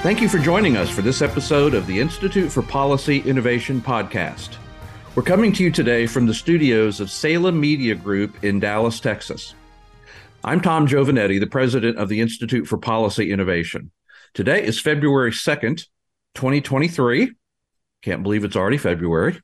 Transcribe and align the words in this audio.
Thank 0.00 0.20
you 0.20 0.28
for 0.28 0.38
joining 0.38 0.76
us 0.76 0.88
for 0.88 1.02
this 1.02 1.22
episode 1.22 1.74
of 1.74 1.88
the 1.88 1.98
Institute 1.98 2.52
for 2.52 2.62
Policy 2.62 3.18
Innovation 3.22 3.80
podcast. 3.80 4.56
We're 5.16 5.24
coming 5.24 5.52
to 5.54 5.64
you 5.64 5.72
today 5.72 6.06
from 6.06 6.24
the 6.24 6.32
studios 6.32 7.00
of 7.00 7.10
Salem 7.10 7.58
Media 7.58 7.96
Group 7.96 8.44
in 8.44 8.60
Dallas, 8.60 9.00
Texas. 9.00 9.56
I'm 10.44 10.60
Tom 10.60 10.86
Giovanetti, 10.86 11.40
the 11.40 11.48
president 11.48 11.98
of 11.98 12.08
the 12.08 12.20
Institute 12.20 12.68
for 12.68 12.78
Policy 12.78 13.32
Innovation. 13.32 13.90
Today 14.34 14.64
is 14.64 14.80
February 14.80 15.32
2nd, 15.32 15.84
2023. 16.36 17.32
Can't 18.02 18.22
believe 18.22 18.44
it's 18.44 18.56
already 18.56 18.78
February. 18.78 19.42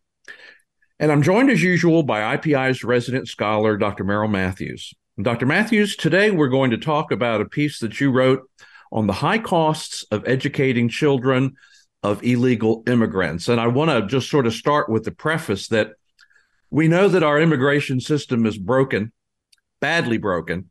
And 1.00 1.11
I'm 1.11 1.23
joined 1.23 1.50
as 1.50 1.64
usual 1.64 2.05
by 2.05 2.36
IPI's 2.36 2.84
resident 2.84 3.27
scholar, 3.27 3.77
Dr. 3.77 4.05
Merrill 4.05 4.29
Matthews. 4.29 4.95
Dr. 5.21 5.46
Matthews, 5.46 5.96
today 5.96 6.30
we're 6.30 6.46
going 6.46 6.71
to 6.71 6.79
talk 6.79 7.11
about 7.11 7.41
a 7.41 7.44
piece 7.44 7.80
that 7.80 8.00
you 8.00 8.13
wrote 8.13 8.49
on 8.94 9.08
the 9.08 9.12
high 9.12 9.39
costs 9.39 10.07
of 10.12 10.26
educating 10.26 10.89
children 10.89 11.57
of 12.04 12.22
illegal 12.22 12.85
immigrants. 12.86 13.48
And 13.48 13.61
I 13.61 13.66
want 13.66 13.90
to 13.90 14.07
just 14.07 14.30
sort 14.30 14.46
of 14.46 14.54
start 14.54 14.89
with 14.89 15.04
the 15.04 15.11
preface 15.11 15.68
that 15.68 15.94
we 16.71 16.86
know 16.86 17.08
that 17.08 17.25
our 17.25 17.40
immigration 17.40 18.00
system 18.00 18.46
is 18.46 18.57
broken, 18.57 19.12
badly 19.80 20.16
broken. 20.16 20.71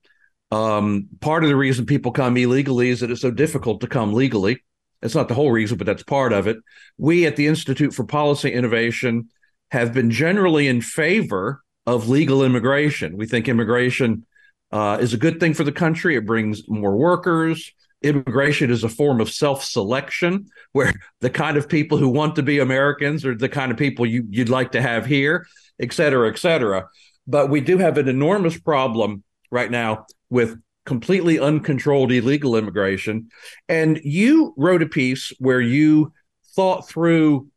Um, 0.52 1.10
part 1.20 1.44
of 1.44 1.50
the 1.50 1.56
reason 1.56 1.86
people 1.86 2.12
come 2.12 2.38
illegally 2.38 2.90
is 2.90 3.02
that 3.02 3.12
it's 3.12 3.22
so 3.22 3.32
difficult 3.32 3.82
to 3.82 3.88
come 3.88 4.14
legally. 4.14 4.64
It's 5.02 5.16
not 5.16 5.28
the 5.28 5.34
whole 5.34 5.52
reason, 5.52 5.78
but 5.78 5.86
that's 5.86 6.04
part 6.04 6.32
of 6.32 6.48
it. 6.48 6.58
We 6.98 7.26
at 7.26 7.36
the 7.36 7.48
Institute 7.48 7.94
for 7.94 8.06
Policy 8.06 8.54
Innovation 8.54 9.30
have 9.72 9.94
been 9.94 10.12
generally 10.12 10.68
in 10.68 10.80
favor 10.80 11.62
of 11.86 12.08
legal 12.08 12.44
immigration. 12.44 13.18
We 13.18 13.26
think 13.26 13.50
immigration 13.50 14.26
uh, 14.72 15.00
is 15.02 15.14
a 15.14 15.18
good 15.18 15.42
thing 15.42 15.54
for 15.54 15.66
the 15.66 15.74
country. 15.74 16.16
It 16.16 16.26
brings 16.26 16.70
more 16.70 16.96
workers 16.96 17.74
immigration 18.04 18.70
is 18.70 18.84
a 18.84 18.90
form 18.90 19.22
of 19.22 19.32
self-selection 19.32 20.48
where 20.74 20.94
the 21.22 21.30
kind 21.30 21.58
of 21.58 21.70
people 21.70 21.98
who 21.98 22.10
want 22.10 22.36
to 22.36 22.44
be 22.44 22.60
Americans 22.60 23.26
are 23.26 23.36
the 23.36 23.50
kind 23.50 23.72
of 23.72 23.78
people 23.78 24.06
you, 24.06 24.26
you'd 24.30 24.50
like 24.50 24.74
to 24.74 24.82
have 24.82 25.06
here, 25.06 25.46
et 25.80 25.94
cetera, 25.94 26.30
et 26.30 26.38
cetera. 26.38 26.88
But 27.26 27.50
we 27.50 27.62
do 27.62 27.78
have 27.78 27.98
an 27.98 28.08
enormous 28.08 28.60
problem 28.60 29.24
right 29.50 29.72
now 29.72 30.06
with 30.30 30.60
completely 30.86 31.40
uncontrolled 31.40 32.12
illegal 32.12 32.56
immigration. 32.56 33.30
And 33.70 34.02
you 34.04 34.54
wrote 34.58 34.84
a 34.84 34.88
piece 34.88 35.32
where 35.40 35.62
you 35.62 36.12
thought 36.56 36.90
through 36.90 37.48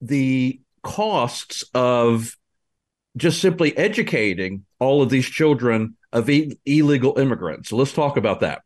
the 0.00 0.60
costs 0.82 1.64
of 1.74 2.36
just 3.16 3.40
simply 3.40 3.76
educating 3.76 4.64
all 4.78 5.02
of 5.02 5.10
these 5.10 5.26
children 5.26 5.96
of 6.12 6.30
e- 6.30 6.58
illegal 6.64 7.18
immigrants. 7.18 7.68
So 7.68 7.76
let's 7.76 7.92
talk 7.92 8.16
about 8.16 8.40
that. 8.40 8.62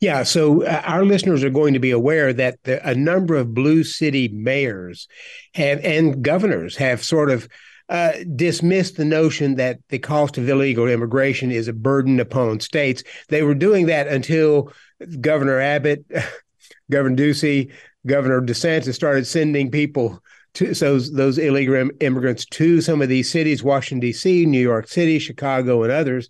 Yeah, 0.00 0.22
so 0.22 0.64
uh, 0.64 0.82
our 0.84 1.04
listeners 1.04 1.44
are 1.44 1.50
going 1.50 1.74
to 1.74 1.80
be 1.80 1.90
aware 1.90 2.32
that 2.32 2.62
the, 2.64 2.86
a 2.88 2.94
number 2.94 3.34
of 3.34 3.54
blue 3.54 3.84
city 3.84 4.28
mayors 4.28 5.08
have 5.54 5.84
and 5.84 6.22
governors 6.22 6.76
have 6.76 7.04
sort 7.04 7.30
of 7.30 7.48
uh, 7.88 8.12
dismissed 8.36 8.96
the 8.96 9.04
notion 9.04 9.56
that 9.56 9.78
the 9.88 9.98
cost 9.98 10.38
of 10.38 10.48
illegal 10.48 10.86
immigration 10.88 11.50
is 11.50 11.68
a 11.68 11.72
burden 11.72 12.20
upon 12.20 12.60
states. 12.60 13.02
They 13.28 13.42
were 13.42 13.54
doing 13.54 13.86
that 13.86 14.08
until 14.08 14.72
Governor 15.20 15.58
Abbott, 15.58 16.04
Governor 16.90 17.16
Ducey, 17.16 17.72
Governor 18.06 18.40
DeSantis 18.42 18.94
started 18.94 19.26
sending 19.26 19.70
people 19.70 20.22
to 20.54 20.74
so 20.74 20.98
those 20.98 21.38
illegal 21.38 21.90
immigrants 22.00 22.46
to 22.46 22.80
some 22.80 23.02
of 23.02 23.08
these 23.08 23.30
cities, 23.30 23.62
Washington 23.62 24.00
D.C., 24.00 24.46
New 24.46 24.60
York 24.60 24.88
City, 24.88 25.18
Chicago, 25.18 25.82
and 25.82 25.92
others 25.92 26.28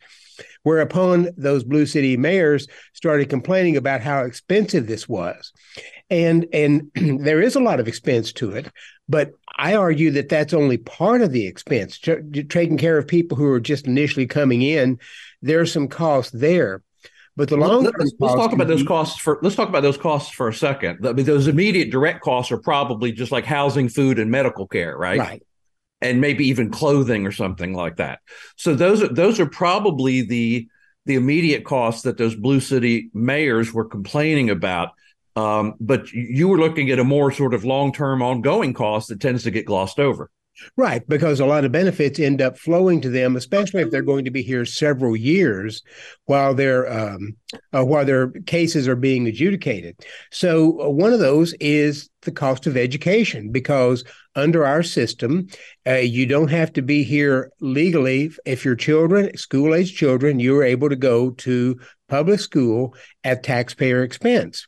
Whereupon 0.63 1.29
those 1.37 1.65
blue 1.65 1.87
city 1.87 2.17
mayors 2.17 2.67
started 2.93 3.29
complaining 3.29 3.77
about 3.77 4.01
how 4.01 4.25
expensive 4.25 4.87
this 4.87 5.09
was. 5.09 5.53
And 6.11 6.47
and 6.53 6.91
there 6.95 7.43
is 7.43 7.57
a 7.57 7.61
lot 7.61 7.81
of 7.81 7.89
expense 7.89 8.33
to 8.35 8.53
it, 8.53 8.71
but 9.09 9.33
I 9.57 9.75
argue 9.75 10.13
that 10.13 10.29
that's 10.29 10.55
only 10.55 10.79
part 10.79 11.21
of 11.23 11.33
the 11.33 11.47
expense. 11.47 11.99
taking 11.99 12.79
care 12.79 12.99
of 12.99 13.09
people 13.09 13.37
who 13.37 13.51
are 13.51 13.61
just 13.61 13.87
initially 13.87 14.27
coming 14.27 14.63
in, 14.63 14.99
there's 15.43 15.73
some 15.73 15.89
cost 15.89 16.39
there. 16.39 16.83
But 17.37 17.49
the 17.49 17.57
long 17.57 17.85
let's, 17.85 18.13
let's 18.19 18.35
talk 18.35 18.53
about 18.53 18.67
those 18.67 18.83
costs 18.83 19.21
for 19.21 19.39
let's 19.43 19.55
talk 19.55 19.69
about 19.69 19.83
those 19.83 19.97
costs 19.97 20.33
for 20.33 20.49
a 20.49 20.55
second. 20.55 21.07
I 21.07 21.13
mean, 21.13 21.25
those 21.25 21.47
immediate 21.47 21.91
direct 21.91 22.21
costs 22.21 22.51
are 22.51 22.59
probably 22.59 23.13
just 23.13 23.31
like 23.31 23.45
housing, 23.45 23.89
food, 23.89 24.19
and 24.19 24.29
medical 24.29 24.67
care, 24.67 24.97
right? 24.97 25.19
Right 25.19 25.43
and 26.01 26.21
maybe 26.21 26.49
even 26.49 26.71
clothing 26.71 27.27
or 27.27 27.33
something 27.33 27.75
like 27.75 27.97
that. 27.97 28.21
So 28.57 28.75
those 28.75 29.03
are 29.03 29.09
those 29.09 29.41
are 29.41 29.47
probably 29.47 30.23
the 30.23 30.69
the 31.07 31.15
immediate 31.15 31.65
costs 31.65 32.03
that 32.03 32.19
those 32.19 32.35
blue 32.35 32.61
city 32.61 33.11
mayors 33.15 33.73
were 33.73 33.87
complaining 33.87 34.51
about. 34.51 34.91
Um, 35.37 35.75
but 35.81 36.13
you 36.13 36.49
were 36.49 36.59
looking 36.59 36.91
at 36.91 36.99
a 36.99 37.05
more 37.05 37.31
sort 37.31 37.55
of 37.55 37.65
long 37.65 37.93
term 37.93 38.23
ongoing 38.23 38.75
cost 38.75 39.09
that 39.09 39.21
tends 39.21 39.45
to 39.45 39.51
get 39.51 39.67
glossed 39.67 39.99
over. 39.99 40.31
Right, 40.77 41.07
because 41.09 41.41
a 41.41 41.47
lot 41.47 41.65
of 41.65 41.73
benefits 41.73 42.19
end 42.19 42.43
up 42.43 42.59
flowing 42.59 43.01
to 43.03 43.11
them, 43.11 43.37
especially 43.37 43.83
if 43.83 43.91
they're 43.91 44.03
going 44.03 44.25
to 44.25 44.31
be 44.31 44.43
here 44.43 44.65
several 44.65 45.17
years 45.17 45.83
while 46.25 46.55
their 46.55 46.91
um, 46.93 47.37
uh, 47.73 47.85
while 47.85 48.05
their 48.05 48.31
cases 48.47 48.89
are 48.89 48.97
being 48.97 49.27
adjudicated. 49.27 49.97
So 50.31 50.83
uh, 50.83 50.89
one 50.89 51.13
of 51.13 51.21
those 51.21 51.55
is 51.55 52.11
the 52.23 52.33
cost 52.33 52.67
of 52.67 52.77
education, 52.77 53.53
because 53.53 54.05
under 54.35 54.65
our 54.65 54.83
system, 54.83 55.49
uh, 55.87 55.95
you 55.95 56.27
don't 56.27 56.51
have 56.51 56.73
to 56.75 56.83
be 56.83 57.03
here 57.03 57.51
legally. 57.61 58.31
If 58.45 58.65
your 58.65 58.77
children, 58.77 59.37
school 59.37 59.75
age 59.75 59.95
children, 59.95 60.41
you 60.41 60.57
are 60.59 60.65
able 60.65 60.89
to 60.89 60.97
go 60.97 61.31
to 61.31 61.79
public 62.09 62.41
school 62.41 62.95
at 63.23 63.43
taxpayer 63.43 64.03
expense. 64.03 64.67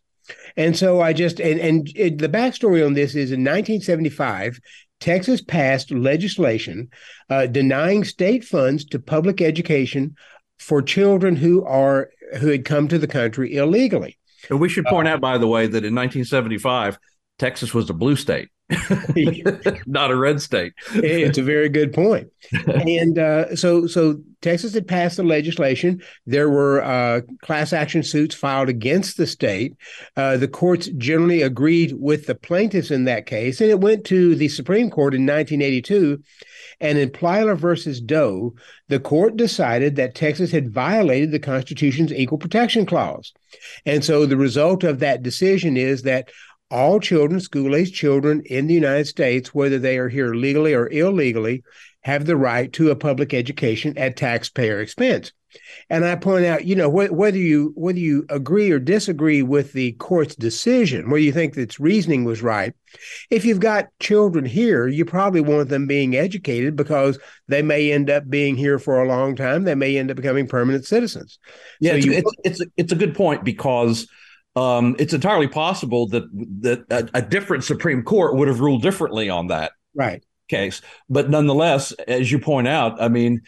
And 0.56 0.76
so 0.76 1.00
I 1.00 1.12
just 1.12 1.40
and 1.40 1.60
and 1.60 1.86
the 2.18 2.28
backstory 2.28 2.84
on 2.84 2.94
this 2.94 3.14
is 3.14 3.32
in 3.32 3.40
1975, 3.40 4.60
Texas 5.00 5.40
passed 5.40 5.90
legislation 5.90 6.88
uh, 7.28 7.46
denying 7.46 8.04
state 8.04 8.44
funds 8.44 8.84
to 8.86 8.98
public 8.98 9.40
education 9.40 10.14
for 10.58 10.82
children 10.82 11.36
who 11.36 11.64
are 11.64 12.10
who 12.38 12.48
had 12.48 12.64
come 12.64 12.86
to 12.88 12.98
the 12.98 13.08
country 13.08 13.56
illegally. 13.56 14.18
And 14.48 14.60
we 14.60 14.68
should 14.68 14.84
point 14.84 15.08
uh, 15.08 15.12
out, 15.12 15.20
by 15.20 15.38
the 15.38 15.46
way, 15.46 15.66
that 15.66 15.84
in 15.84 15.94
1975, 15.94 16.98
Texas 17.38 17.74
was 17.74 17.90
a 17.90 17.94
blue 17.94 18.16
state. 18.16 18.50
not 19.86 20.10
a 20.10 20.16
red 20.16 20.41
state. 20.41 20.72
it's 20.94 21.38
a 21.38 21.42
very 21.42 21.69
good 21.69 21.92
point. 21.92 22.28
And 22.66 23.19
uh, 23.19 23.54
so, 23.54 23.86
so 23.86 24.20
Texas 24.41 24.75
had 24.75 24.88
passed 24.88 25.16
the 25.16 25.22
legislation. 25.22 26.03
There 26.26 26.48
were 26.48 26.82
uh, 26.82 27.20
class 27.42 27.72
action 27.72 28.03
suits 28.03 28.34
filed 28.34 28.69
against 28.69 29.16
the 29.16 29.26
state. 29.26 29.75
Uh, 30.16 30.36
the 30.36 30.48
courts 30.48 30.88
generally 30.97 31.42
agreed 31.42 31.94
with 31.98 32.26
the 32.26 32.34
plaintiffs 32.34 32.91
in 32.91 33.04
that 33.04 33.26
case, 33.26 33.60
and 33.60 33.70
it 33.70 33.80
went 33.80 34.04
to 34.06 34.34
the 34.34 34.48
Supreme 34.48 34.91
Court 34.91 35.14
in 35.14 35.22
1982. 35.22 36.22
And 36.80 36.97
in 36.97 37.10
Plyler 37.10 37.59
versus 37.59 38.00
Doe, 38.00 38.54
the 38.88 39.00
court 39.00 39.36
decided 39.36 39.97
that 39.97 40.14
Texas 40.14 40.50
had 40.50 40.72
violated 40.72 41.30
the 41.30 41.38
Constitution's 41.38 42.12
Equal 42.12 42.38
Protection 42.38 42.86
Clause. 42.86 43.32
And 43.84 44.03
so 44.03 44.25
the 44.25 44.38
result 44.38 44.82
of 44.82 44.98
that 45.00 45.22
decision 45.22 45.76
is 45.76 46.03
that 46.03 46.30
all 46.70 47.00
children, 47.00 47.41
school 47.41 47.75
age 47.75 47.92
children 47.92 48.42
in 48.47 48.66
the 48.66 48.75
United 48.75 49.06
States, 49.06 49.54
whether 49.54 49.78
they 49.78 49.98
are 49.98 50.08
here 50.08 50.34
legally 50.34 50.75
or 50.75 50.88
illegally, 50.88 51.62
have 52.03 52.26
the 52.26 52.36
right 52.36 52.72
to 52.72 52.91
a 52.91 52.97
public 52.97 53.34
education 53.34 53.97
at 53.98 54.16
taxpayer 54.16 54.80
expense. 54.80 55.32
And 55.88 56.04
I 56.04 56.14
point 56.14 56.44
out, 56.44 56.64
you 56.64 56.76
know, 56.76 56.88
wh- 56.88 57.12
whether 57.12 57.36
you 57.36 57.72
whether 57.75 57.98
you 57.98 58.25
agree 58.28 58.70
or 58.70 58.78
disagree 58.78 59.42
with 59.42 59.72
the 59.72 59.92
court's 59.92 60.36
decision, 60.36 61.10
whether 61.10 61.22
you 61.22 61.32
think 61.32 61.56
its 61.56 61.80
reasoning 61.80 62.22
was 62.25 62.41
right, 62.41 62.72
if 63.30 63.44
you've 63.44 63.59
got 63.59 63.88
children 63.98 64.44
here, 64.44 64.86
you 64.86 65.04
probably 65.04 65.41
want 65.41 65.69
them 65.69 65.88
being 65.88 66.14
educated 66.14 66.76
because 66.76 67.19
they 67.48 67.62
may 67.62 67.91
end 67.91 68.10
up 68.10 68.30
being 68.30 68.56
here 68.56 68.78
for 68.78 69.03
a 69.03 69.09
long 69.09 69.34
time. 69.34 69.64
They 69.64 69.75
may 69.75 69.98
end 69.98 70.10
up 70.10 70.16
becoming 70.16 70.47
permanent 70.47 70.84
citizens. 70.84 71.41
Yeah, 71.80 71.92
so 71.92 71.97
it's, 71.97 72.06
you, 72.06 72.12
it's, 72.12 72.33
it's, 72.44 72.71
it's 72.77 72.92
a 72.92 72.97
good 72.97 73.16
point 73.16 73.44
because 73.44 74.06
um, 74.60 74.95
it's 74.98 75.15
entirely 75.15 75.48
possible 75.48 76.07
that 76.09 76.24
that 76.60 76.84
a, 76.91 77.18
a, 77.18 77.22
different 77.22 77.65
Supreme 77.65 78.03
Court 78.03 78.36
would 78.36 78.47
have 78.47 78.60
ruled 78.60 78.83
differently 78.83 79.30
on 79.30 79.47
that 79.47 79.72
right 79.95 80.22
case. 80.48 80.83
But 81.09 81.30
nonetheless, 81.30 81.92
as 81.92 82.30
you 82.30 82.39
point 82.39 82.68
out, 82.68 83.01
I 83.01 83.09
mean, 83.09 83.41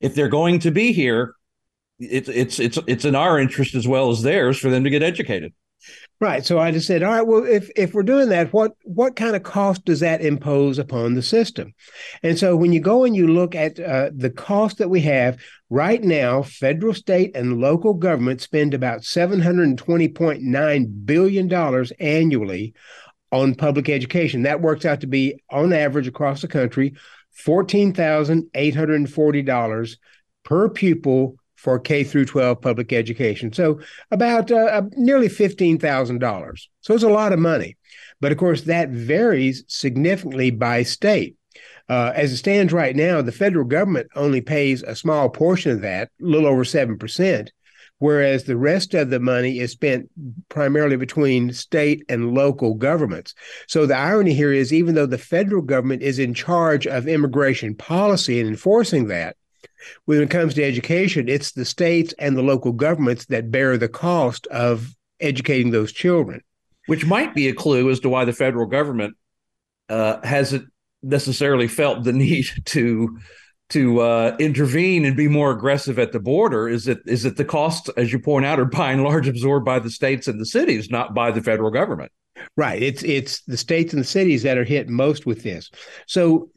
if 0.00 0.16
they're 0.16 0.28
going 0.28 0.58
to 0.60 0.72
be 0.72 0.92
here, 0.92 1.34
it's 2.00 2.28
it's 2.28 2.58
it's 2.58 2.78
it's 2.88 3.04
in 3.04 3.14
our 3.14 3.38
interest 3.38 3.76
as 3.76 3.86
well 3.86 4.10
as 4.10 4.22
theirs 4.22 4.58
for 4.58 4.68
them 4.68 4.82
to 4.82 4.90
get 4.90 5.04
educated. 5.04 5.54
Right. 6.18 6.46
So 6.46 6.58
I 6.58 6.70
just 6.70 6.86
said, 6.86 7.02
all 7.02 7.12
right, 7.12 7.26
well, 7.26 7.44
if 7.44 7.68
if 7.76 7.92
we're 7.92 8.02
doing 8.02 8.30
that, 8.30 8.50
what 8.50 8.72
what 8.84 9.16
kind 9.16 9.36
of 9.36 9.42
cost 9.42 9.84
does 9.84 10.00
that 10.00 10.22
impose 10.22 10.78
upon 10.78 11.12
the 11.12 11.22
system? 11.22 11.74
And 12.22 12.38
so 12.38 12.56
when 12.56 12.72
you 12.72 12.80
go 12.80 13.04
and 13.04 13.14
you 13.14 13.28
look 13.28 13.54
at 13.54 13.78
uh, 13.78 14.10
the 14.16 14.30
cost 14.30 14.78
that 14.78 14.88
we 14.88 15.02
have 15.02 15.38
right 15.68 16.02
now, 16.02 16.40
federal, 16.40 16.94
state, 16.94 17.36
and 17.36 17.60
local 17.60 17.92
government 17.92 18.40
spend 18.40 18.72
about 18.72 19.04
seven 19.04 19.40
hundred 19.40 19.64
and 19.64 19.76
twenty 19.76 20.08
point 20.08 20.42
nine 20.42 20.86
billion 21.04 21.48
dollars 21.48 21.92
annually 22.00 22.72
on 23.30 23.54
public 23.54 23.90
education. 23.90 24.44
That 24.44 24.62
works 24.62 24.86
out 24.86 25.02
to 25.02 25.06
be, 25.06 25.42
on 25.50 25.74
average, 25.74 26.08
across 26.08 26.40
the 26.40 26.48
country, 26.48 26.94
fourteen 27.32 27.92
thousand 27.92 28.48
eight 28.54 28.74
hundred 28.74 28.96
and 29.00 29.12
forty 29.12 29.42
dollars 29.42 29.98
per 30.44 30.70
pupil 30.70 31.36
for 31.56 31.78
K 31.78 32.04
through 32.04 32.26
12 32.26 32.60
public 32.60 32.92
education. 32.92 33.52
So 33.52 33.80
about 34.10 34.50
uh, 34.50 34.56
uh 34.56 34.82
nearly 34.92 35.28
$15,000. 35.28 36.60
So 36.80 36.94
it's 36.94 37.02
a 37.02 37.08
lot 37.08 37.32
of 37.32 37.38
money. 37.38 37.76
But 38.20 38.32
of 38.32 38.38
course, 38.38 38.62
that 38.62 38.90
varies 38.90 39.64
significantly 39.68 40.50
by 40.50 40.82
state. 40.82 41.36
Uh, 41.88 42.12
as 42.14 42.32
it 42.32 42.38
stands 42.38 42.72
right 42.72 42.96
now, 42.96 43.22
the 43.22 43.32
federal 43.32 43.64
government 43.64 44.08
only 44.16 44.40
pays 44.40 44.82
a 44.82 44.96
small 44.96 45.28
portion 45.28 45.70
of 45.70 45.82
that, 45.82 46.10
a 46.20 46.24
little 46.24 46.48
over 46.48 46.64
7%, 46.64 47.48
whereas 47.98 48.44
the 48.44 48.56
rest 48.56 48.94
of 48.94 49.10
the 49.10 49.20
money 49.20 49.60
is 49.60 49.70
spent 49.70 50.10
primarily 50.48 50.96
between 50.96 51.52
state 51.52 52.04
and 52.08 52.34
local 52.34 52.74
governments. 52.74 53.34
So 53.68 53.86
the 53.86 53.96
irony 53.96 54.34
here 54.34 54.52
is 54.52 54.72
even 54.72 54.94
though 54.94 55.06
the 55.06 55.18
federal 55.18 55.62
government 55.62 56.02
is 56.02 56.18
in 56.18 56.34
charge 56.34 56.86
of 56.86 57.06
immigration 57.06 57.74
policy 57.74 58.40
and 58.40 58.48
enforcing 58.48 59.06
that, 59.06 59.36
when 60.04 60.22
it 60.22 60.30
comes 60.30 60.54
to 60.54 60.64
education, 60.64 61.28
it's 61.28 61.52
the 61.52 61.64
states 61.64 62.14
and 62.18 62.36
the 62.36 62.42
local 62.42 62.72
governments 62.72 63.26
that 63.26 63.50
bear 63.50 63.76
the 63.76 63.88
cost 63.88 64.46
of 64.48 64.94
educating 65.20 65.70
those 65.70 65.92
children. 65.92 66.42
Which 66.86 67.04
might 67.04 67.34
be 67.34 67.48
a 67.48 67.54
clue 67.54 67.90
as 67.90 68.00
to 68.00 68.08
why 68.08 68.24
the 68.24 68.32
federal 68.32 68.66
government 68.66 69.16
uh, 69.88 70.24
hasn't 70.24 70.68
necessarily 71.02 71.68
felt 71.68 72.04
the 72.04 72.12
need 72.12 72.46
to 72.66 73.18
to 73.68 74.00
uh, 74.00 74.36
intervene 74.38 75.04
and 75.04 75.16
be 75.16 75.26
more 75.26 75.50
aggressive 75.50 75.98
at 75.98 76.12
the 76.12 76.20
border 76.20 76.68
is 76.68 76.84
that 76.84 76.98
is 77.06 77.24
that 77.24 77.36
the 77.36 77.44
costs, 77.44 77.88
as 77.96 78.12
you 78.12 78.18
point 78.20 78.46
out, 78.46 78.60
are 78.60 78.64
by 78.64 78.92
and 78.92 79.02
large 79.02 79.26
absorbed 79.26 79.64
by 79.64 79.80
the 79.80 79.90
states 79.90 80.28
and 80.28 80.40
the 80.40 80.46
cities, 80.46 80.88
not 80.88 81.14
by 81.14 81.32
the 81.32 81.42
federal 81.42 81.70
government. 81.70 82.12
Right. 82.56 82.82
It's 82.82 83.02
it's 83.02 83.42
the 83.42 83.56
states 83.56 83.92
and 83.92 84.00
the 84.00 84.06
cities 84.06 84.42
that 84.42 84.58
are 84.58 84.64
hit 84.64 84.88
most 84.88 85.26
with 85.26 85.42
this. 85.42 85.70
So 86.06 86.50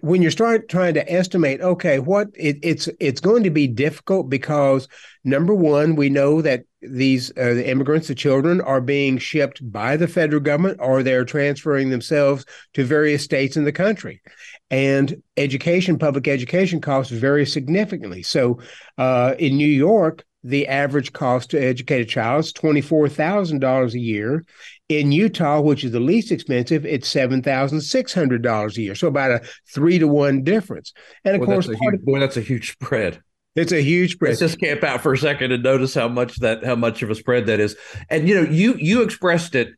when 0.00 0.22
you 0.22 0.30
start 0.30 0.68
trying 0.68 0.94
to 0.94 1.12
estimate, 1.12 1.60
okay, 1.60 1.98
what 1.98 2.28
it, 2.34 2.58
it's 2.62 2.88
it's 3.00 3.20
going 3.20 3.42
to 3.44 3.50
be 3.50 3.66
difficult 3.66 4.28
because 4.28 4.88
number 5.24 5.54
one, 5.54 5.96
we 5.96 6.08
know 6.08 6.42
that 6.42 6.64
these 6.82 7.30
uh, 7.30 7.54
the 7.54 7.68
immigrants, 7.68 8.08
the 8.08 8.14
children, 8.14 8.60
are 8.60 8.80
being 8.80 9.18
shipped 9.18 9.60
by 9.70 9.96
the 9.96 10.08
federal 10.08 10.40
government 10.40 10.78
or 10.80 11.02
they're 11.02 11.24
transferring 11.24 11.90
themselves 11.90 12.44
to 12.74 12.84
various 12.84 13.24
states 13.24 13.56
in 13.56 13.64
the 13.64 13.72
country, 13.72 14.22
and 14.70 15.22
education, 15.36 15.98
public 15.98 16.28
education 16.28 16.80
costs 16.80 17.12
vary 17.12 17.46
significantly. 17.46 18.22
So 18.22 18.60
uh, 18.98 19.34
in 19.38 19.56
New 19.56 19.66
York, 19.68 20.24
the 20.46 20.68
average 20.68 21.12
cost 21.12 21.50
to 21.50 21.58
educate 21.58 22.00
a 22.00 22.04
child 22.04 22.44
is 22.44 22.52
$24,000 22.52 23.94
a 23.94 23.98
year. 23.98 24.44
In 24.88 25.10
Utah, 25.10 25.60
which 25.60 25.82
is 25.82 25.90
the 25.90 26.00
least 26.00 26.30
expensive, 26.30 26.86
it's 26.86 27.12
$7,600 27.12 28.76
a 28.76 28.80
year. 28.80 28.94
So 28.94 29.08
about 29.08 29.32
a 29.32 29.42
three 29.68 29.98
to 29.98 30.06
one 30.06 30.44
difference. 30.44 30.92
And 31.24 31.34
of 31.34 31.42
course, 31.42 31.66
that's 31.66 31.80
huge, 31.80 32.02
boy, 32.02 32.20
that's 32.20 32.36
a 32.36 32.40
huge 32.40 32.72
spread. 32.72 33.20
It's 33.56 33.72
a 33.72 33.80
huge 33.80 34.12
spread. 34.12 34.30
Let's 34.30 34.40
just 34.40 34.60
camp 34.60 34.84
out 34.84 35.00
for 35.00 35.14
a 35.14 35.18
second 35.18 35.50
and 35.50 35.62
notice 35.62 35.94
how 35.94 36.08
much 36.08 36.36
that 36.36 36.64
how 36.64 36.76
much 36.76 37.02
of 37.02 37.10
a 37.10 37.14
spread 37.14 37.46
that 37.46 37.58
is. 37.58 37.74
And 38.10 38.28
you 38.28 38.34
know, 38.34 38.48
you 38.48 38.74
you 38.74 39.02
expressed 39.02 39.54
it. 39.54 39.70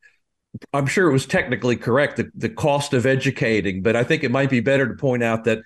I'm 0.73 0.87
sure 0.87 1.09
it 1.09 1.13
was 1.13 1.27
technically 1.27 1.77
correct 1.77 2.17
the 2.17 2.29
the 2.35 2.49
cost 2.49 2.93
of 2.93 3.07
educating, 3.07 3.83
but 3.83 3.95
I 3.95 4.03
think 4.03 4.25
it 4.25 4.33
might 4.33 4.51
be 4.51 4.61
better 4.61 4.89
to 4.89 4.95
point 4.95 5.23
out 5.23 5.45
that 5.45 5.61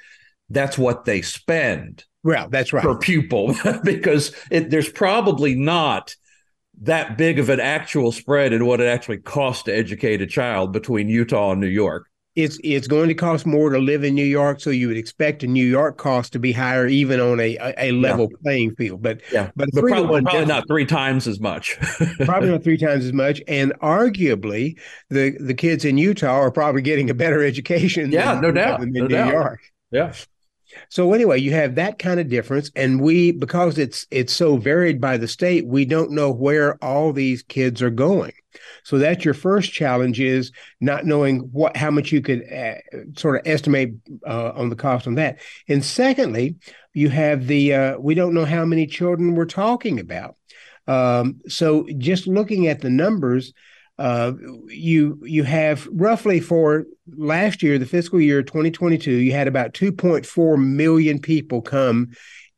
that's 0.50 0.76
what 0.76 1.06
they 1.06 1.22
spend. 1.22 2.04
Well, 2.22 2.48
that's 2.50 2.72
right 2.72 2.84
per 2.84 2.96
pupil 2.96 3.54
because 3.84 4.36
it, 4.50 4.70
there's 4.70 4.90
probably 4.90 5.54
not 5.54 6.14
that 6.82 7.17
big 7.17 7.38
of 7.38 7.49
an 7.49 7.61
actual 7.61 8.12
spread 8.12 8.52
in 8.52 8.67
what 8.67 8.81
it 8.81 8.87
actually 8.87 9.19
costs 9.19 9.64
to 9.64 9.75
educate 9.75 10.20
a 10.20 10.26
child 10.26 10.73
between 10.73 11.08
Utah 11.08 11.52
and 11.52 11.61
New 11.61 11.67
York 11.67 12.06
it's 12.34 12.58
it's 12.64 12.87
going 12.87 13.08
to 13.08 13.14
cost 13.14 13.44
more 13.44 13.70
to 13.70 13.79
live 13.79 14.05
in 14.05 14.14
New 14.14 14.25
York, 14.25 14.61
so 14.61 14.70
you 14.70 14.88
would 14.88 14.96
expect 14.96 15.43
a 15.43 15.46
New 15.46 15.67
York 15.67 15.99
cost 15.99 16.32
to 16.32 16.38
be 16.38 16.50
higher, 16.50 16.87
even 16.87 17.20
on 17.20 17.38
a 17.40 17.58
a, 17.76 17.93
level 17.93 18.29
yeah. 18.31 18.37
playing 18.43 18.75
field. 18.76 19.02
But 19.02 19.20
yeah, 19.31 19.50
but, 19.55 19.69
but 19.73 19.84
probably, 19.84 20.23
probably 20.23 20.46
not 20.46 20.67
three 20.67 20.87
times 20.87 21.29
as 21.29 21.40
much. 21.40 21.79
probably 22.25 22.49
not 22.49 22.64
three 22.64 22.79
times 22.79 23.05
as 23.05 23.12
much, 23.12 23.43
and 23.46 23.73
arguably 23.82 24.79
the 25.11 25.37
the 25.40 25.55
kids 25.55 25.84
in 25.84 25.99
Utah 25.99 26.38
are 26.38 26.50
probably 26.50 26.81
getting 26.81 27.11
a 27.11 27.14
better 27.14 27.43
education. 27.43 28.11
Yeah, 28.11 28.32
than, 28.32 28.43
no 28.43 28.50
doubt, 28.50 28.81
than 28.81 28.88
in 28.88 28.94
no 28.94 29.06
New 29.08 29.08
doubt. 29.08 29.32
York. 29.32 29.61
Yeah. 29.90 30.14
So 30.88 31.12
anyway, 31.12 31.40
you 31.40 31.52
have 31.52 31.74
that 31.76 31.98
kind 31.98 32.20
of 32.20 32.28
difference, 32.28 32.70
and 32.76 33.00
we 33.00 33.32
because 33.32 33.78
it's 33.78 34.06
it's 34.10 34.32
so 34.32 34.56
varied 34.56 35.00
by 35.00 35.16
the 35.16 35.28
state, 35.28 35.66
we 35.66 35.84
don't 35.84 36.10
know 36.10 36.30
where 36.30 36.82
all 36.82 37.12
these 37.12 37.42
kids 37.42 37.82
are 37.82 37.90
going. 37.90 38.32
So 38.84 38.98
that's 38.98 39.24
your 39.24 39.34
first 39.34 39.72
challenge 39.72 40.20
is 40.20 40.52
not 40.80 41.06
knowing 41.06 41.40
what 41.52 41.76
how 41.76 41.90
much 41.90 42.12
you 42.12 42.20
could 42.20 42.50
uh, 42.52 42.74
sort 43.16 43.36
of 43.36 43.42
estimate 43.46 43.94
uh, 44.26 44.52
on 44.54 44.69
the 44.69 44.76
cost 44.76 45.06
on 45.06 45.14
that. 45.16 45.38
And 45.69 45.84
secondly, 45.84 46.56
you 46.92 47.08
have 47.08 47.46
the 47.46 47.74
uh, 47.74 47.98
we 47.98 48.14
don't 48.14 48.34
know 48.34 48.44
how 48.44 48.64
many 48.64 48.86
children 48.86 49.34
we're 49.34 49.44
talking 49.46 50.00
about. 50.00 50.36
Um, 50.86 51.40
so 51.48 51.86
just 51.98 52.26
looking 52.26 52.66
at 52.66 52.80
the 52.80 52.90
numbers, 52.90 53.52
uh, 54.02 54.32
you 54.66 55.16
you 55.22 55.44
have 55.44 55.87
roughly 55.93 56.40
for 56.40 56.87
last 57.16 57.62
year, 57.62 57.78
the 57.78 57.87
fiscal 57.87 58.20
year 58.20 58.43
2022, 58.43 59.12
you 59.12 59.31
had 59.31 59.46
about 59.46 59.75
2.4 59.75 60.58
million 60.60 61.20
people 61.20 61.62
come 61.62 62.08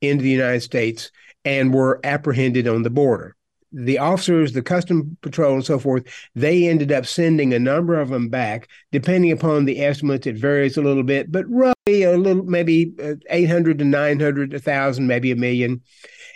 into 0.01 0.23
the 0.23 0.31
United 0.31 0.63
States 0.63 1.11
and 1.45 1.75
were 1.75 2.01
apprehended 2.03 2.67
on 2.67 2.83
the 2.83 2.89
border 2.89 3.37
the 3.75 3.99
officers, 3.99 4.53
the 4.53 4.63
custom 4.63 5.17
patrol, 5.21 5.55
and 5.55 5.65
so 5.65 5.81
forth, 5.81 6.05
they 6.37 6.69
ended 6.69 6.93
up 6.93 7.05
sending 7.05 7.53
a 7.53 7.59
number 7.59 7.99
of 8.01 8.09
them 8.09 8.29
back, 8.29 8.69
depending 8.93 9.33
upon 9.33 9.65
the 9.65 9.85
estimates. 9.85 10.29
It 10.29 10.37
varies 10.37 10.77
a 10.77 10.83
little 10.83 11.03
bit, 11.03 11.33
but 11.33 11.45
roughly 11.51 12.05
a 12.05 12.17
little, 12.17 12.45
maybe 12.45 12.93
uh, 13.03 13.15
800 13.29 13.81
to 13.81 13.85
900, 13.85 14.53
1,000, 14.53 15.07
maybe 15.09 15.33
a 15.33 15.37
million. 15.37 15.83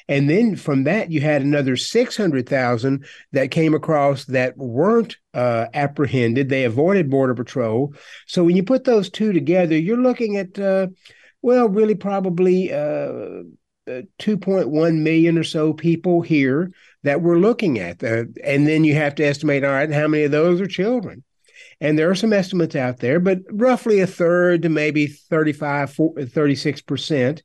And 0.09 0.29
then 0.29 0.57
from 0.57 0.85
that, 0.85 1.11
you 1.11 1.21
had 1.21 1.43
another 1.43 1.77
600,000 1.77 3.05
that 3.33 3.51
came 3.51 3.75
across 3.75 4.25
that 4.27 4.57
weren't 4.57 5.19
uh, 5.35 5.67
apprehended. 5.75 6.49
They 6.49 6.65
avoided 6.65 7.11
Border 7.11 7.35
Patrol. 7.35 7.95
So 8.27 8.43
when 8.43 8.57
you 8.57 8.63
put 8.63 8.85
those 8.85 9.11
two 9.11 9.33
together, 9.33 9.77
you're 9.77 9.99
looking 9.99 10.39
at, 10.39 10.59
uh, 10.59 10.89
well, 11.43 11.69
really 11.69 11.95
probably 11.95 12.73
uh, 12.73 13.43
uh 13.87 14.03
2.1 14.19 14.99
million 15.03 15.39
or 15.39 15.45
so 15.45 15.73
people 15.73 16.23
here 16.23 16.73
that 17.03 17.21
we're 17.21 17.39
looking 17.39 17.79
at. 17.79 18.03
Uh, 18.03 18.25
and 18.43 18.67
then 18.67 18.85
you 18.85 18.95
have 18.95 19.15
to 19.17 19.25
estimate, 19.25 19.63
all 19.63 19.71
right, 19.71 19.93
how 19.93 20.09
many 20.09 20.25
of 20.25 20.31
those 20.31 20.61
are 20.61 20.67
children? 20.67 21.23
And 21.81 21.99
there 21.99 22.11
are 22.11 22.15
some 22.15 22.33
estimates 22.33 22.75
out 22.75 22.99
there, 22.99 23.21
but 23.21 23.41
roughly 23.51 24.01
a 24.01 24.07
third 24.07 24.63
to 24.63 24.69
maybe 24.69 25.07
35, 25.07 25.95
36%. 25.95 27.43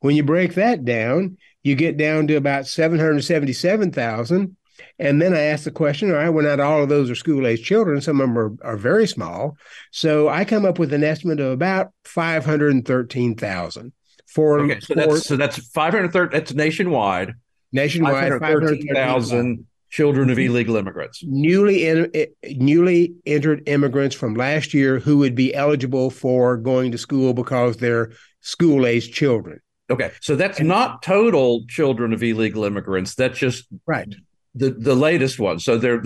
When 0.00 0.16
you 0.16 0.22
break 0.22 0.54
that 0.54 0.84
down, 0.84 1.38
you 1.64 1.74
get 1.74 1.96
down 1.96 2.28
to 2.28 2.36
about 2.36 2.68
777,000. 2.68 4.56
And 4.98 5.20
then 5.20 5.34
I 5.34 5.40
ask 5.40 5.64
the 5.64 5.70
question, 5.72 6.10
all 6.10 6.16
right, 6.16 6.28
well, 6.28 6.44
not 6.44 6.60
all 6.60 6.82
of 6.82 6.88
those 6.88 7.10
are 7.10 7.16
school 7.16 7.46
age 7.46 7.64
children. 7.64 8.00
Some 8.00 8.20
of 8.20 8.28
them 8.28 8.38
are, 8.38 8.52
are 8.62 8.76
very 8.76 9.08
small. 9.08 9.56
So 9.90 10.28
I 10.28 10.44
come 10.44 10.64
up 10.64 10.78
with 10.78 10.92
an 10.92 11.02
estimate 11.02 11.40
of 11.40 11.50
about 11.50 11.90
513,000 12.04 13.92
for. 14.28 14.60
Okay, 14.60 14.80
so 14.80 14.94
for, 14.94 14.94
that's, 14.94 15.26
so 15.26 15.36
that's 15.36 15.58
513, 15.58 16.30
that's 16.32 16.52
nationwide 16.54 17.34
nationwide 17.74 18.32
513,000 18.40 19.66
children 19.90 20.30
of 20.30 20.38
illegal 20.38 20.76
immigrants. 20.76 21.22
Newly 21.24 21.86
in, 21.86 22.10
eh, 22.14 22.26
newly 22.56 23.14
entered 23.26 23.68
immigrants 23.68 24.14
from 24.14 24.34
last 24.34 24.72
year 24.72 24.98
who 24.98 25.18
would 25.18 25.34
be 25.34 25.54
eligible 25.54 26.10
for 26.10 26.56
going 26.56 26.92
to 26.92 26.98
school 26.98 27.34
because 27.34 27.76
they're 27.76 28.12
school 28.40 28.86
age 28.86 29.12
children. 29.12 29.60
Okay, 29.90 30.12
so 30.20 30.34
that's 30.34 30.60
and, 30.60 30.68
not 30.68 31.02
total 31.02 31.64
children 31.68 32.12
of 32.12 32.22
illegal 32.22 32.64
immigrants. 32.64 33.14
That's 33.14 33.38
just 33.38 33.66
right. 33.86 34.12
The 34.54 34.70
the 34.70 34.94
latest 34.94 35.38
one. 35.38 35.58
So 35.58 35.76
there, 35.76 36.02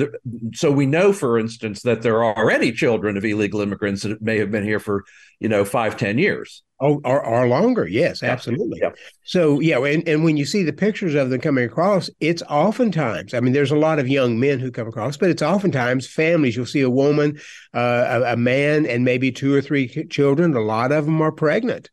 so 0.55 0.73
we 0.73 0.87
know, 0.87 1.13
for 1.13 1.39
instance, 1.39 1.83
that 1.83 2.03
there 2.03 2.23
are 2.25 2.37
already 2.37 2.73
children 2.73 3.17
of 3.17 3.25
illegal 3.25 3.61
immigrants 3.61 4.03
that 4.03 4.23
may 4.23 4.39
have 4.39 4.51
been 4.51 4.65
here 4.65 4.81
for 4.81 5.05
you 5.39 5.49
know 5.49 5.65
five, 5.65 5.97
ten 5.97 6.19
years. 6.19 6.63
Oh, 6.81 7.01
or, 7.05 7.25
or 7.25 7.49
longer. 7.49 7.89
Yes, 7.89 8.23
absolutely. 8.23 8.79
Yeah. 8.81 8.91
So, 9.25 9.59
yeah. 9.59 9.83
And, 9.83 10.07
and 10.07 10.23
when 10.23 10.37
you 10.37 10.47
see 10.47 10.63
the 10.63 10.73
pictures 10.73 11.17
of 11.17 11.29
them 11.29 11.41
coming 11.41 11.65
across, 11.65 12.09
it's 12.21 12.41
oftentimes, 12.43 13.35
I 13.35 13.41
mean, 13.41 13.53
there's 13.53 13.73
a 13.73 13.77
lot 13.77 13.99
of 13.99 14.07
young 14.07 14.39
men 14.39 14.61
who 14.61 14.71
come 14.71 14.87
across, 14.87 15.17
but 15.17 15.29
it's 15.29 15.43
oftentimes 15.43 16.07
families. 16.07 16.55
You'll 16.55 16.67
see 16.67 16.83
a 16.83 16.91
woman, 16.91 17.41
uh, 17.75 18.23
a, 18.25 18.33
a, 18.35 18.37
man, 18.37 18.87
and 18.87 19.05
maybe 19.05 19.33
two 19.33 19.53
or 19.53 19.61
three 19.61 19.89
children. 20.07 20.55
A 20.55 20.61
lot 20.61 20.93
of 20.93 21.07
them 21.07 21.21
are 21.21 21.33
pregnant. 21.33 21.91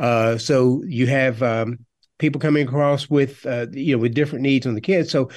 Uh, 0.00 0.38
so 0.38 0.82
you 0.86 1.06
have 1.06 1.42
um, 1.42 1.78
people 2.18 2.40
coming 2.40 2.66
across 2.66 3.08
with 3.08 3.46
uh, 3.46 3.66
you 3.72 3.94
know 3.94 4.02
with 4.02 4.14
different 4.14 4.42
needs 4.42 4.66
on 4.66 4.74
the 4.74 4.80
kids. 4.80 5.10
So 5.10 5.30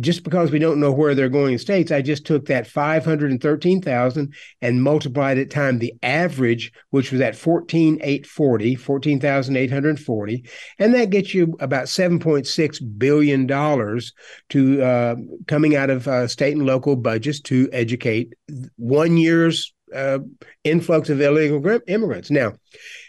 just 0.00 0.24
because 0.24 0.50
we 0.50 0.58
don't 0.58 0.80
know 0.80 0.92
where 0.92 1.14
they're 1.14 1.28
going 1.28 1.54
in 1.54 1.58
states, 1.58 1.90
I 1.90 2.02
just 2.02 2.26
took 2.26 2.46
that 2.46 2.66
five 2.66 3.04
hundred 3.04 3.30
and 3.30 3.42
thirteen 3.42 3.80
thousand 3.80 4.34
and 4.60 4.82
multiplied 4.82 5.38
it 5.38 5.50
times 5.50 5.80
the 5.80 5.94
average, 6.02 6.72
which 6.90 7.12
was 7.12 7.20
at 7.20 7.36
fourteen 7.36 7.98
eight 8.02 8.26
forty, 8.26 8.74
fourteen 8.74 9.20
thousand 9.20 9.56
eight 9.56 9.70
hundred 9.70 9.98
forty, 9.98 10.44
and 10.78 10.94
that 10.94 11.10
gets 11.10 11.34
you 11.34 11.56
about 11.60 11.88
seven 11.88 12.18
point 12.18 12.46
six 12.46 12.78
billion 12.80 13.46
dollars 13.46 14.12
to 14.50 14.82
uh, 14.82 15.16
coming 15.46 15.76
out 15.76 15.90
of 15.90 16.06
uh, 16.06 16.28
state 16.28 16.56
and 16.56 16.66
local 16.66 16.96
budgets 16.96 17.40
to 17.40 17.68
educate 17.72 18.34
one 18.76 19.16
year's 19.16 19.72
uh, 19.94 20.18
influx 20.64 21.08
of 21.08 21.20
illegal 21.20 21.80
immigrants. 21.86 22.30
Now 22.30 22.52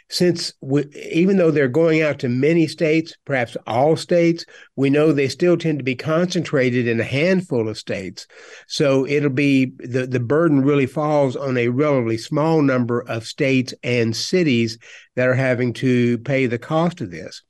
since 0.09 0.53
we, 0.61 0.85
even 1.11 1.37
though 1.37 1.51
they're 1.51 1.67
going 1.67 2.01
out 2.01 2.19
to 2.19 2.29
many 2.29 2.67
states, 2.67 3.13
perhaps 3.25 3.57
all 3.67 3.95
states, 3.97 4.45
we 4.75 4.89
know 4.89 5.11
they 5.11 5.27
still 5.27 5.57
tend 5.57 5.79
to 5.79 5.83
be 5.83 5.95
concentrated 5.95 6.87
in 6.87 6.99
a 6.99 7.03
handful 7.03 7.67
of 7.67 7.77
states. 7.77 8.25
So 8.67 9.05
it'll 9.05 9.29
be 9.29 9.73
the, 9.77 10.07
the 10.07 10.19
burden 10.19 10.61
really 10.61 10.85
falls 10.85 11.35
on 11.35 11.57
a 11.57 11.67
relatively 11.67 12.17
small 12.17 12.61
number 12.61 13.01
of 13.01 13.25
states 13.25 13.73
and 13.83 14.15
cities 14.15 14.77
that 15.15 15.27
are 15.27 15.35
having 15.35 15.73
to 15.73 16.17
pay 16.19 16.45
the 16.45 16.59
cost 16.59 17.01
of 17.01 17.11
this. 17.11 17.43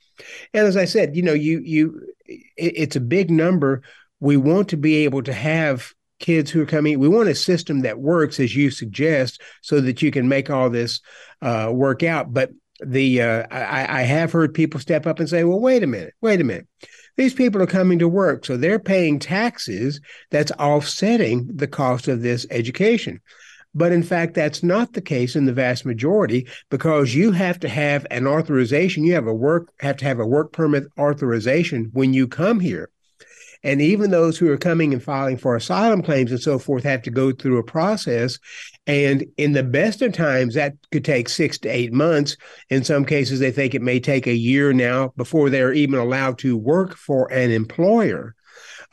And 0.53 0.65
as 0.65 0.77
I 0.77 0.85
said, 0.85 1.15
you 1.15 1.21
know, 1.21 1.33
you 1.33 1.59
you 1.59 2.01
it, 2.25 2.73
it's 2.75 2.95
a 2.95 3.01
big 3.01 3.29
number. 3.29 3.83
We 4.19 4.35
want 4.35 4.69
to 4.69 4.77
be 4.77 5.05
able 5.05 5.21
to 5.23 5.33
have 5.33 5.93
kids 6.19 6.51
who 6.51 6.62
are 6.62 6.67
coming. 6.67 7.00
We 7.00 7.07
want 7.07 7.29
a 7.29 7.36
system 7.36 7.81
that 7.81 8.00
works 8.00 8.39
as 8.39 8.55
you 8.55 8.71
suggest, 8.71 9.41
so 9.62 9.81
that 9.81 10.01
you 10.01 10.12
can 10.12 10.27
make 10.27 10.50
all 10.50 10.69
this 10.69 11.01
uh, 11.41 11.71
work 11.74 12.03
out. 12.03 12.33
But 12.33 12.51
the 12.79 13.21
uh, 13.21 13.47
I, 13.51 14.00
I 14.00 14.01
have 14.03 14.31
heard 14.31 14.53
people 14.53 14.79
step 14.79 15.07
up 15.07 15.19
and 15.19 15.29
say, 15.29 15.43
"Well, 15.43 15.59
wait 15.59 15.83
a 15.83 15.88
minute, 15.88 16.13
wait 16.21 16.41
a 16.41 16.43
minute." 16.43 16.67
These 17.15 17.33
people 17.33 17.62
are 17.62 17.67
coming 17.67 17.97
to 18.00 18.07
work, 18.07 18.45
so 18.45 18.57
they're 18.57 18.79
paying 18.79 19.17
taxes 19.17 20.00
that's 20.29 20.51
offsetting 20.53 21.50
the 21.51 21.67
cost 21.67 22.07
of 22.07 22.21
this 22.21 22.45
education. 22.51 23.21
But 23.74 23.91
in 23.91 24.03
fact, 24.03 24.33
that's 24.33 24.63
not 24.63 24.93
the 24.93 25.01
case 25.01 25.36
in 25.36 25.45
the 25.45 25.53
vast 25.53 25.86
majority 25.86 26.47
because 26.69 27.13
you 27.13 27.31
have 27.31 27.59
to 27.59 27.69
have 27.69 28.07
an 28.09 28.25
authorization. 28.25 29.03
You 29.03 29.13
have 29.13 29.27
a 29.27 29.33
work 29.33 29.71
have 29.79 29.97
to 29.97 30.05
have 30.05 30.19
a 30.19 30.25
work 30.25 30.51
permit 30.51 30.86
authorization 30.97 31.89
when 31.93 32.13
you 32.13 32.27
come 32.27 32.59
here. 32.59 32.89
And 33.63 33.81
even 33.81 34.11
those 34.11 34.37
who 34.37 34.51
are 34.51 34.57
coming 34.57 34.93
and 34.93 35.03
filing 35.03 35.37
for 35.37 35.55
asylum 35.55 36.01
claims 36.01 36.31
and 36.31 36.39
so 36.41 36.59
forth 36.59 36.83
have 36.83 37.01
to 37.03 37.11
go 37.11 37.31
through 37.31 37.57
a 37.57 37.63
process. 37.63 38.39
And 38.85 39.25
in 39.37 39.51
the 39.51 39.63
best 39.63 40.01
of 40.01 40.13
times, 40.13 40.55
that 40.55 40.73
could 40.91 41.03
take 41.03 41.27
six 41.27 41.57
to 41.59 41.69
eight 41.69 41.91
months. 41.91 42.37
In 42.69 42.83
some 42.83 43.03
cases, 43.03 43.39
they 43.39 43.51
think 43.51 43.75
it 43.75 43.81
may 43.81 43.99
take 43.99 44.27
a 44.27 44.33
year 44.33 44.71
now 44.73 45.13
before 45.17 45.49
they're 45.49 45.73
even 45.73 45.99
allowed 45.99 46.37
to 46.39 46.55
work 46.55 46.95
for 46.95 47.31
an 47.31 47.51
employer. 47.51 48.35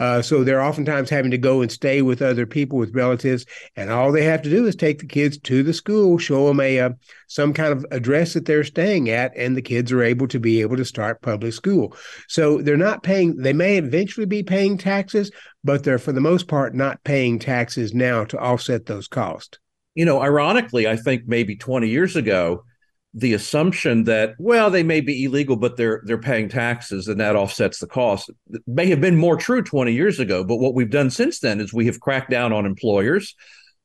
Uh, 0.00 0.20
so 0.20 0.42
they're 0.42 0.62
oftentimes 0.62 1.10
having 1.10 1.30
to 1.30 1.38
go 1.38 1.62
and 1.62 1.70
stay 1.70 2.02
with 2.02 2.22
other 2.22 2.46
people, 2.46 2.78
with 2.78 2.94
relatives, 2.94 3.46
and 3.76 3.90
all 3.90 4.10
they 4.10 4.24
have 4.24 4.42
to 4.42 4.50
do 4.50 4.66
is 4.66 4.74
take 4.74 4.98
the 4.98 5.06
kids 5.06 5.38
to 5.38 5.62
the 5.62 5.72
school, 5.72 6.18
show 6.18 6.48
them 6.48 6.60
a 6.60 6.80
uh, 6.80 6.90
some 7.28 7.52
kind 7.52 7.72
of 7.72 7.86
address 7.90 8.34
that 8.34 8.46
they're 8.46 8.64
staying 8.64 9.08
at, 9.10 9.32
and 9.36 9.56
the 9.56 9.62
kids 9.62 9.92
are 9.92 10.02
able 10.02 10.28
to 10.28 10.40
be 10.40 10.60
able 10.60 10.76
to 10.76 10.84
start 10.84 11.22
public 11.22 11.52
school. 11.52 11.96
So 12.28 12.60
they're 12.60 12.76
not 12.76 13.02
paying. 13.02 13.36
They 13.36 13.52
may 13.52 13.76
eventually 13.76 14.26
be 14.26 14.42
paying 14.42 14.78
taxes, 14.78 15.30
but 15.62 15.84
they're 15.84 15.98
for 15.98 16.12
the 16.12 16.20
most 16.20 16.48
part 16.48 16.74
not 16.74 17.02
paying 17.04 17.38
taxes 17.38 17.94
now 17.94 18.24
to 18.24 18.38
offset 18.38 18.86
those 18.86 19.08
costs. 19.08 19.58
You 19.94 20.04
know, 20.04 20.20
ironically, 20.20 20.88
I 20.88 20.96
think 20.96 21.22
maybe 21.26 21.54
20 21.54 21.88
years 21.88 22.16
ago, 22.16 22.64
the 23.14 23.32
assumption 23.32 24.04
that 24.04 24.34
well 24.38 24.70
they 24.70 24.82
may 24.82 25.00
be 25.00 25.24
illegal 25.24 25.54
but 25.54 25.76
they're 25.76 26.02
they're 26.04 26.18
paying 26.18 26.48
taxes 26.48 27.06
and 27.06 27.20
that 27.20 27.36
offsets 27.36 27.78
the 27.78 27.86
cost. 27.86 28.30
It 28.50 28.62
may 28.66 28.86
have 28.86 29.00
been 29.00 29.16
more 29.16 29.36
true 29.36 29.62
20 29.62 29.92
years 29.92 30.18
ago 30.18 30.42
but 30.42 30.56
what 30.56 30.74
we've 30.74 30.90
done 30.90 31.10
since 31.10 31.38
then 31.38 31.60
is 31.60 31.72
we 31.72 31.86
have 31.86 32.00
cracked 32.00 32.30
down 32.30 32.52
on 32.52 32.66
employers. 32.66 33.36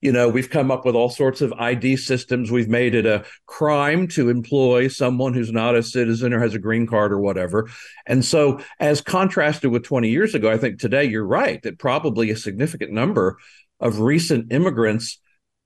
You 0.01 0.12
know 0.12 0.29
we've 0.29 0.50
come 0.50 0.71
up 0.71 0.83
with 0.83 0.95
all 0.95 1.09
sorts 1.09 1.41
of 1.41 1.53
id 1.59 1.98
systems. 1.98 2.50
We've 2.50 2.69
made 2.69 2.95
it 2.95 3.05
a 3.05 3.24
crime 3.45 4.07
to 4.09 4.29
employ 4.29 4.88
someone 4.88 5.33
who's 5.33 5.51
not 5.51 5.75
a 5.75 5.83
citizen 5.83 6.33
or 6.33 6.39
has 6.39 6.55
a 6.55 6.59
green 6.59 6.88
card 6.88 7.12
or 7.12 7.19
whatever. 7.19 7.69
And 8.07 8.25
so 8.25 8.62
as 8.79 9.01
contrasted 9.01 9.69
with 9.69 9.83
20 9.83 10.09
years 10.09 10.33
ago 10.33 10.50
i 10.50 10.57
think 10.57 10.79
today 10.79 11.03
you're 11.03 11.25
right 11.25 11.62
that 11.62 11.77
probably 11.77 12.31
a 12.31 12.36
significant 12.36 12.91
number 12.91 13.38
of 13.79 14.00
recent 14.00 14.51
immigrants 14.51 15.19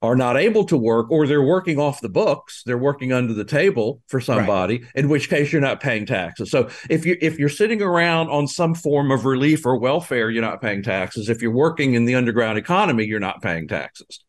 are 0.04 0.16
not 0.16 0.38
able 0.38 0.66
to 0.66 0.78
work 0.78 1.10
or 1.10 1.26
they're 1.26 1.42
working 1.42 1.80
off 1.80 2.02
the 2.02 2.10
books 2.10 2.62
they're 2.66 2.78
working 2.78 3.14
under 3.14 3.34
the 3.34 3.46
table 3.46 4.02
for 4.08 4.20
somebody 4.20 4.80
right. 4.80 4.92
in 4.96 5.10
which 5.10 5.30
case 5.30 5.52
you're 5.52 5.62
not 5.62 5.80
paying 5.80 6.06
taxes. 6.06 6.52
So 6.52 6.70
if 6.90 7.06
you 7.06 7.18
if 7.22 7.40
you're 7.40 7.50
sitting 7.50 7.82
around 7.82 8.30
on 8.30 8.48
some 8.48 8.76
form 8.76 9.10
of 9.12 9.26
relief 9.26 9.66
or 9.66 9.78
welfare 9.78 10.30
you're 10.30 10.42
not 10.42 10.62
paying 10.62 10.84
taxes. 10.84 11.30
If 11.30 11.42
you're 11.42 11.52
working 11.52 11.94
in 11.94 12.06
the 12.06 12.16
underground 12.16 12.58
economy 12.58 13.06
you're 13.06 13.20
not 13.20 13.42
paying 13.42 13.68
taxes 13.68 14.20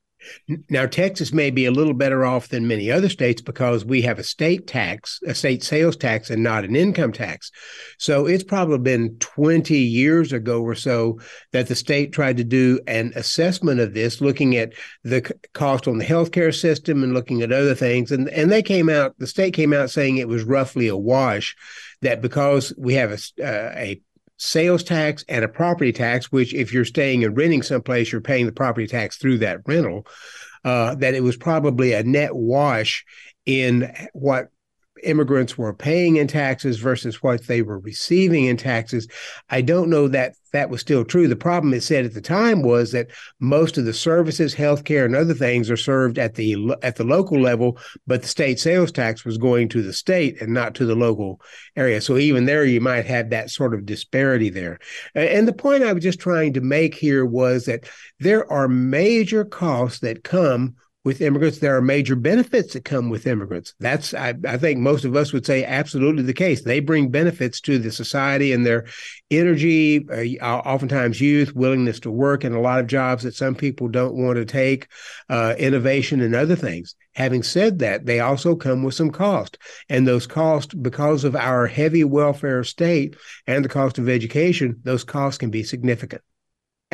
now, 0.69 0.87
Texas 0.87 1.33
may 1.33 1.51
be 1.51 1.67
a 1.67 1.71
little 1.71 1.95
better 1.95 2.25
off 2.25 2.49
than 2.49 2.69
many 2.69 2.91
other 2.91 3.09
states 3.09 3.43
because 3.43 3.85
we 3.85 4.03
have 4.03 4.19
a 4.19 4.25
state 4.25 4.67
tax, 4.67 5.21
a 5.27 5.35
state 5.35 5.63
sales 5.63 5.97
tax, 5.97 6.31
and 6.31 6.43
not 6.43 6.65
an 6.65 6.77
income 6.77 7.13
tax. 7.13 7.51
So 7.99 8.27
it's 8.27 8.45
probably 8.45 8.79
been 8.79 9.17
20 9.19 9.77
years 9.77 10.33
ago 10.33 10.63
or 10.63 10.75
so 10.75 11.21
that 11.53 11.69
the 11.69 11.75
state 11.75 12.13
tried 12.13 12.37
to 12.39 12.45
do 12.45 12.81
an 12.87 13.13
assessment 13.17 13.81
of 13.81 13.95
this, 13.95 14.21
looking 14.21 14.57
at 14.57 14.73
the 15.03 15.23
cost 15.53 15.89
on 15.89 15.99
the 15.99 16.05
healthcare 16.05 16.55
system 16.55 17.03
and 17.03 17.15
looking 17.15 17.43
at 17.43 17.53
other 17.53 17.75
things. 17.75 18.13
And, 18.13 18.29
and 18.29 18.51
they 18.51 18.63
came 18.63 18.89
out, 18.89 19.19
the 19.19 19.27
state 19.27 19.55
came 19.55 19.73
out 19.73 19.91
saying 19.91 20.17
it 20.17 20.29
was 20.29 20.45
roughly 20.45 20.89
a 20.89 20.97
wash, 20.97 21.57
that 22.03 22.21
because 22.21 22.75
we 22.77 22.95
have 22.95 23.13
a, 23.13 23.43
uh, 23.43 23.73
a 23.77 24.01
sales 24.45 24.85
tax 24.85 25.25
and 25.29 25.45
a 25.45 25.49
property 25.49 25.93
tax, 25.93 26.31
which 26.31 26.55
if 26.55 26.73
you're 26.73 26.85
staying 26.85 27.25
and 27.25 27.37
renting 27.37 27.63
someplace, 27.63 28.13
you're 28.13 28.21
paying 28.21 28.47
the 28.47 28.53
property 28.53 28.87
tax 28.87 29.17
through 29.17 29.39
that 29.39 29.61
rental, 29.67 30.07
uh, 30.65 30.95
that 30.97 31.15
it 31.15 31.23
was 31.23 31.37
probably 31.37 31.93
a 31.93 32.03
net 32.03 32.35
wash 32.35 33.05
in 33.47 33.93
what 34.13 34.49
immigrants 35.03 35.59
were 35.59 35.75
paying 35.75 36.17
in 36.17 36.27
taxes 36.27 36.79
versus 36.79 37.23
what 37.23 37.47
they 37.47 37.63
were 37.63 37.79
receiving 37.79 38.47
in 38.47 38.57
taxes. 38.57 39.09
I 39.51 39.61
don't 39.61 39.91
know 39.91 40.09
that 40.09 40.35
that 40.53 40.71
was 40.71 40.81
still 40.81 41.05
true. 41.05 41.27
The 41.27 41.35
problem 41.35 41.75
it 41.75 41.83
said 41.83 42.05
at 42.05 42.15
the 42.15 42.21
time 42.21 42.63
was 42.63 42.93
that 42.93 43.09
most 43.41 43.77
of 43.77 43.85
the 43.85 43.93
services, 43.93 44.55
healthcare, 44.55 45.05
and 45.05 45.17
other 45.17 45.35
things 45.35 45.69
are 45.69 45.77
served 45.77 46.17
at 46.17 46.37
the 46.37 46.77
at 46.83 46.95
the 46.95 47.05
local 47.05 47.41
level, 47.41 47.77
but 48.07 48.23
the 48.23 48.29
state 48.29 48.61
sales 48.61 48.93
tax 48.93 49.25
was 49.25 49.37
going 49.37 49.69
to 49.71 49.83
the 49.83 49.93
state 49.93 50.41
and 50.41 50.55
not 50.55 50.77
to 50.77 50.87
the 50.87 50.95
local 50.95 51.41
area. 51.75 52.01
So 52.01 52.17
even 52.17 52.45
there, 52.45 52.65
you 52.65 52.81
might 52.81 53.07
have 53.07 53.31
that 53.31 53.51
sort 53.51 53.75
of 53.75 53.85
disparity 53.85 54.49
there. 54.49 54.79
And 55.17 55.49
the 55.49 55.53
point 55.53 55.83
I 55.83 55.93
was 55.93 56.05
just 56.05 56.21
trying 56.21 56.53
to 56.53 56.61
make 56.61 56.95
here 56.95 57.27
was 57.27 57.65
that 57.65 57.89
there 58.21 58.51
are 58.51 58.69
major 58.69 59.45
costs 59.45 59.99
that 60.01 60.23
come 60.23 60.77
with 61.05 61.21
immigrants. 61.21 61.59
There 61.59 61.77
are 61.77 61.83
major 61.83 62.17
benefits 62.17 62.73
that 62.73 62.85
come 62.85 63.11
with 63.11 63.27
immigrants. 63.27 63.75
That's, 63.79 64.15
I, 64.15 64.35
I, 64.47 64.57
think 64.57 64.81
most 64.81 65.05
of 65.05 65.15
us 65.15 65.33
would 65.33 65.45
say, 65.45 65.65
absolutely 65.65 66.23
the 66.23 66.33
case. 66.33 66.63
They 66.63 66.81
bring 66.81 67.11
benefits 67.11 67.61
to 67.63 67.79
the 67.79 67.93
society 67.93 68.53
and 68.53 68.65
their 68.65 68.87
energy, 69.31 70.09
uh, 70.41 70.47
oftentimes 70.47 71.21
youth, 71.21 71.55
willingness 71.55 72.01
to 72.01 72.11
work 72.11 72.45
in 72.45 72.55
a 72.55 72.61
lot 72.61 72.81
of 72.81 72.87
jobs 72.87 73.23
that 73.25 73.35
some 73.35 73.55
people 73.55 73.89
don't 73.89 74.15
want 74.15 74.37
to 74.37 74.47
take, 74.47 74.89
uh, 75.29 75.55
innovation 75.59 76.23
and 76.23 76.35
other 76.35 76.57
things. 76.57 76.95
Having 77.13 77.43
said 77.45 77.79
that, 77.79 78.07
they 78.07 78.21
also 78.21 78.57
come 78.57 78.83
with 78.83 78.95
some 78.95 79.11
cost. 79.11 79.59
And 79.89 80.07
those 80.07 80.27
costs, 80.27 80.75
because 80.75 81.23
of 81.25 81.37
our 81.37 81.67
heavy 81.67 82.03
welfare 82.03 82.65
state 82.65 83.15
and 83.47 83.65
the 83.65 83.69
cost 83.69 83.99
of 83.99 84.09
education, 84.09 84.81
those 84.83 85.05
costs 85.05 85.39
can 85.39 85.51
be 85.51 85.63
significant 85.63 86.23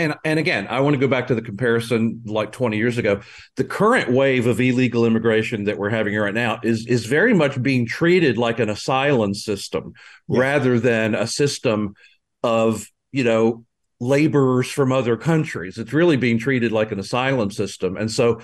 and 0.00 0.14
and 0.25 0.38
again, 0.38 0.66
I 0.69 0.80
want 0.80 0.95
to 0.95 1.00
go 1.00 1.09
back 1.09 1.26
to 1.28 1.35
the 1.35 1.42
comparison 1.42 2.23
like 2.25 2.52
20 2.52 2.76
years 2.76 2.99
ago. 2.99 3.21
The 3.57 3.64
current 3.64 4.11
wave 4.11 4.47
of 4.47 4.61
illegal 4.61 5.04
immigration 5.07 5.64
that 5.64 5.78
we're 5.78 5.90
having 5.90 6.16
right 6.16 6.35
now 6.35 6.61
is 6.62 6.87
is 6.87 7.07
very 7.07 7.35
much 7.35 7.62
being 7.62 7.87
treated 7.87 8.38
like 8.38 8.59
an 8.59 8.69
asylum 8.69 9.35
system 9.35 9.92
yeah. 10.28 10.40
rather 10.40 10.80
than 10.80 11.14
a 11.14 11.26
system 11.26 11.95
of, 12.42 12.87
you 13.12 13.25
know, 13.25 13.64
laborers 14.00 14.71
from 14.71 14.92
other 14.92 15.16
countries. 15.16 15.78
It's 15.78 15.92
really 15.92 16.16
being 16.16 16.38
treated 16.38 16.73
like 16.73 16.90
an 16.90 16.99
asylum 16.99 17.50
system. 17.50 17.97
And 17.97 18.11
so 18.11 18.40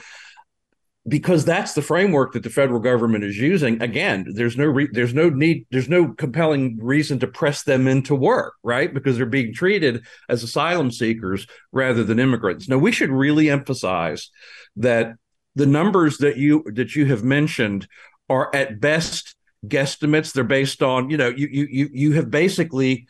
because 1.08 1.44
that's 1.44 1.74
the 1.74 1.82
framework 1.82 2.32
that 2.32 2.42
the 2.42 2.50
federal 2.50 2.80
government 2.80 3.24
is 3.24 3.36
using. 3.36 3.80
Again 3.82 4.26
there's 4.34 4.56
no 4.56 4.66
re- 4.66 4.88
there's 4.92 5.14
no 5.14 5.28
need 5.28 5.66
there's 5.70 5.88
no 5.88 6.08
compelling 6.08 6.78
reason 6.80 7.18
to 7.20 7.26
press 7.26 7.62
them 7.62 7.86
into 7.86 8.14
work 8.14 8.54
right? 8.62 8.92
Because 8.92 9.16
they're 9.16 9.26
being 9.26 9.54
treated 9.54 10.04
as 10.28 10.42
asylum 10.42 10.90
seekers 10.90 11.46
rather 11.72 12.02
than 12.02 12.18
immigrants. 12.18 12.68
Now 12.68 12.78
we 12.78 12.92
should 12.92 13.10
really 13.10 13.48
emphasize 13.48 14.30
that 14.76 15.14
the 15.54 15.66
numbers 15.66 16.18
that 16.18 16.36
you 16.36 16.64
that 16.74 16.94
you 16.94 17.06
have 17.06 17.24
mentioned 17.24 17.86
are 18.28 18.54
at 18.54 18.80
best 18.80 19.36
guesstimates. 19.66 20.32
They're 20.32 20.44
based 20.44 20.82
on 20.82 21.10
you 21.10 21.16
know 21.16 21.28
you 21.28 21.48
you 21.48 21.88
you 21.92 22.12
have 22.12 22.30
basically 22.30 23.06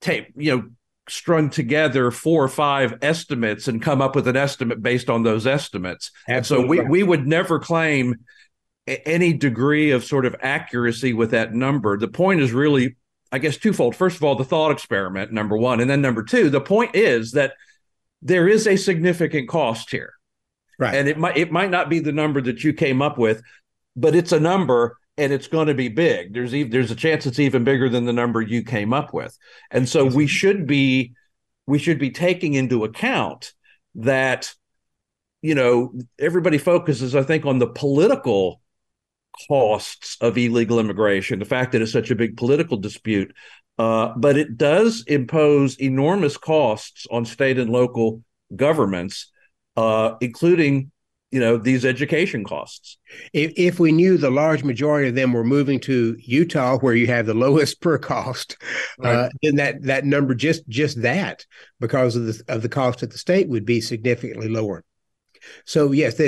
take 0.00 0.28
you 0.36 0.56
know 0.56 0.68
strung 1.08 1.50
together 1.50 2.10
four 2.10 2.44
or 2.44 2.48
five 2.48 2.98
estimates 3.02 3.68
and 3.68 3.80
come 3.80 4.02
up 4.02 4.16
with 4.16 4.26
an 4.28 4.36
estimate 4.36 4.82
based 4.82 5.08
on 5.08 5.22
those 5.22 5.46
estimates. 5.46 6.10
Absolutely. 6.28 6.78
And 6.78 6.86
so 6.86 6.90
we, 6.90 7.00
we 7.00 7.02
would 7.02 7.26
never 7.26 7.58
claim 7.58 8.16
any 8.86 9.32
degree 9.32 9.90
of 9.90 10.04
sort 10.04 10.26
of 10.26 10.36
accuracy 10.40 11.12
with 11.12 11.30
that 11.32 11.54
number. 11.54 11.96
The 11.96 12.08
point 12.08 12.40
is 12.40 12.52
really, 12.52 12.96
I 13.32 13.38
guess, 13.38 13.56
twofold. 13.56 13.96
First 13.96 14.16
of 14.16 14.24
all, 14.24 14.36
the 14.36 14.44
thought 14.44 14.70
experiment, 14.70 15.32
number 15.32 15.56
one. 15.56 15.80
And 15.80 15.90
then 15.90 16.00
number 16.00 16.22
two, 16.22 16.50
the 16.50 16.60
point 16.60 16.94
is 16.94 17.32
that 17.32 17.54
there 18.22 18.48
is 18.48 18.66
a 18.66 18.76
significant 18.76 19.48
cost 19.48 19.90
here. 19.90 20.12
Right. 20.78 20.94
And 20.94 21.08
it 21.08 21.18
might 21.18 21.36
it 21.36 21.50
might 21.50 21.70
not 21.70 21.88
be 21.88 22.00
the 22.00 22.12
number 22.12 22.40
that 22.42 22.62
you 22.62 22.74
came 22.74 23.00
up 23.00 23.16
with, 23.16 23.42
but 23.96 24.14
it's 24.14 24.32
a 24.32 24.40
number 24.40 24.98
and 25.18 25.32
it's 25.32 25.48
going 25.48 25.68
to 25.68 25.74
be 25.74 25.88
big. 25.88 26.34
There's 26.34 26.54
even 26.54 26.70
there's 26.70 26.90
a 26.90 26.96
chance 26.96 27.26
it's 27.26 27.38
even 27.38 27.64
bigger 27.64 27.88
than 27.88 28.04
the 28.04 28.12
number 28.12 28.40
you 28.40 28.62
came 28.62 28.92
up 28.92 29.12
with, 29.12 29.36
and 29.70 29.88
so 29.88 30.04
we 30.04 30.26
should 30.26 30.66
be 30.66 31.14
we 31.66 31.78
should 31.78 31.98
be 31.98 32.10
taking 32.10 32.54
into 32.54 32.84
account 32.84 33.52
that 33.96 34.52
you 35.42 35.54
know 35.54 35.92
everybody 36.18 36.58
focuses, 36.58 37.14
I 37.14 37.22
think, 37.22 37.46
on 37.46 37.58
the 37.58 37.66
political 37.66 38.60
costs 39.48 40.16
of 40.20 40.38
illegal 40.38 40.80
immigration, 40.80 41.38
the 41.38 41.44
fact 41.44 41.72
that 41.72 41.82
it's 41.82 41.92
such 41.92 42.10
a 42.10 42.16
big 42.16 42.36
political 42.36 42.76
dispute, 42.76 43.34
uh, 43.78 44.12
but 44.16 44.36
it 44.36 44.56
does 44.56 45.04
impose 45.06 45.76
enormous 45.78 46.36
costs 46.36 47.06
on 47.10 47.24
state 47.24 47.58
and 47.58 47.70
local 47.70 48.22
governments, 48.54 49.30
uh, 49.76 50.14
including 50.20 50.90
you 51.30 51.40
know 51.40 51.56
these 51.56 51.84
education 51.84 52.44
costs. 52.44 52.98
If, 53.32 53.52
if 53.56 53.80
we 53.80 53.92
knew 53.92 54.16
the 54.16 54.30
large 54.30 54.62
majority 54.62 55.08
of 55.08 55.14
them 55.14 55.32
were 55.32 55.44
moving 55.44 55.80
to 55.80 56.16
Utah, 56.20 56.78
where 56.78 56.94
you 56.94 57.06
have 57.08 57.26
the 57.26 57.34
lowest 57.46 57.80
per 57.80 57.98
cost, 57.98 58.56
right. 58.98 59.14
uh, 59.14 59.28
then 59.42 59.56
that 59.56 59.82
that 59.82 60.04
number 60.04 60.34
just 60.34 60.68
just 60.68 61.02
that 61.02 61.44
because 61.80 62.16
of 62.16 62.26
the 62.26 62.42
of 62.48 62.62
the 62.62 62.68
cost 62.68 63.02
at 63.02 63.10
the 63.10 63.18
state 63.18 63.48
would 63.48 63.64
be 63.64 63.80
significantly 63.80 64.48
lower. 64.48 64.84
So 65.64 65.92
yes, 65.92 66.20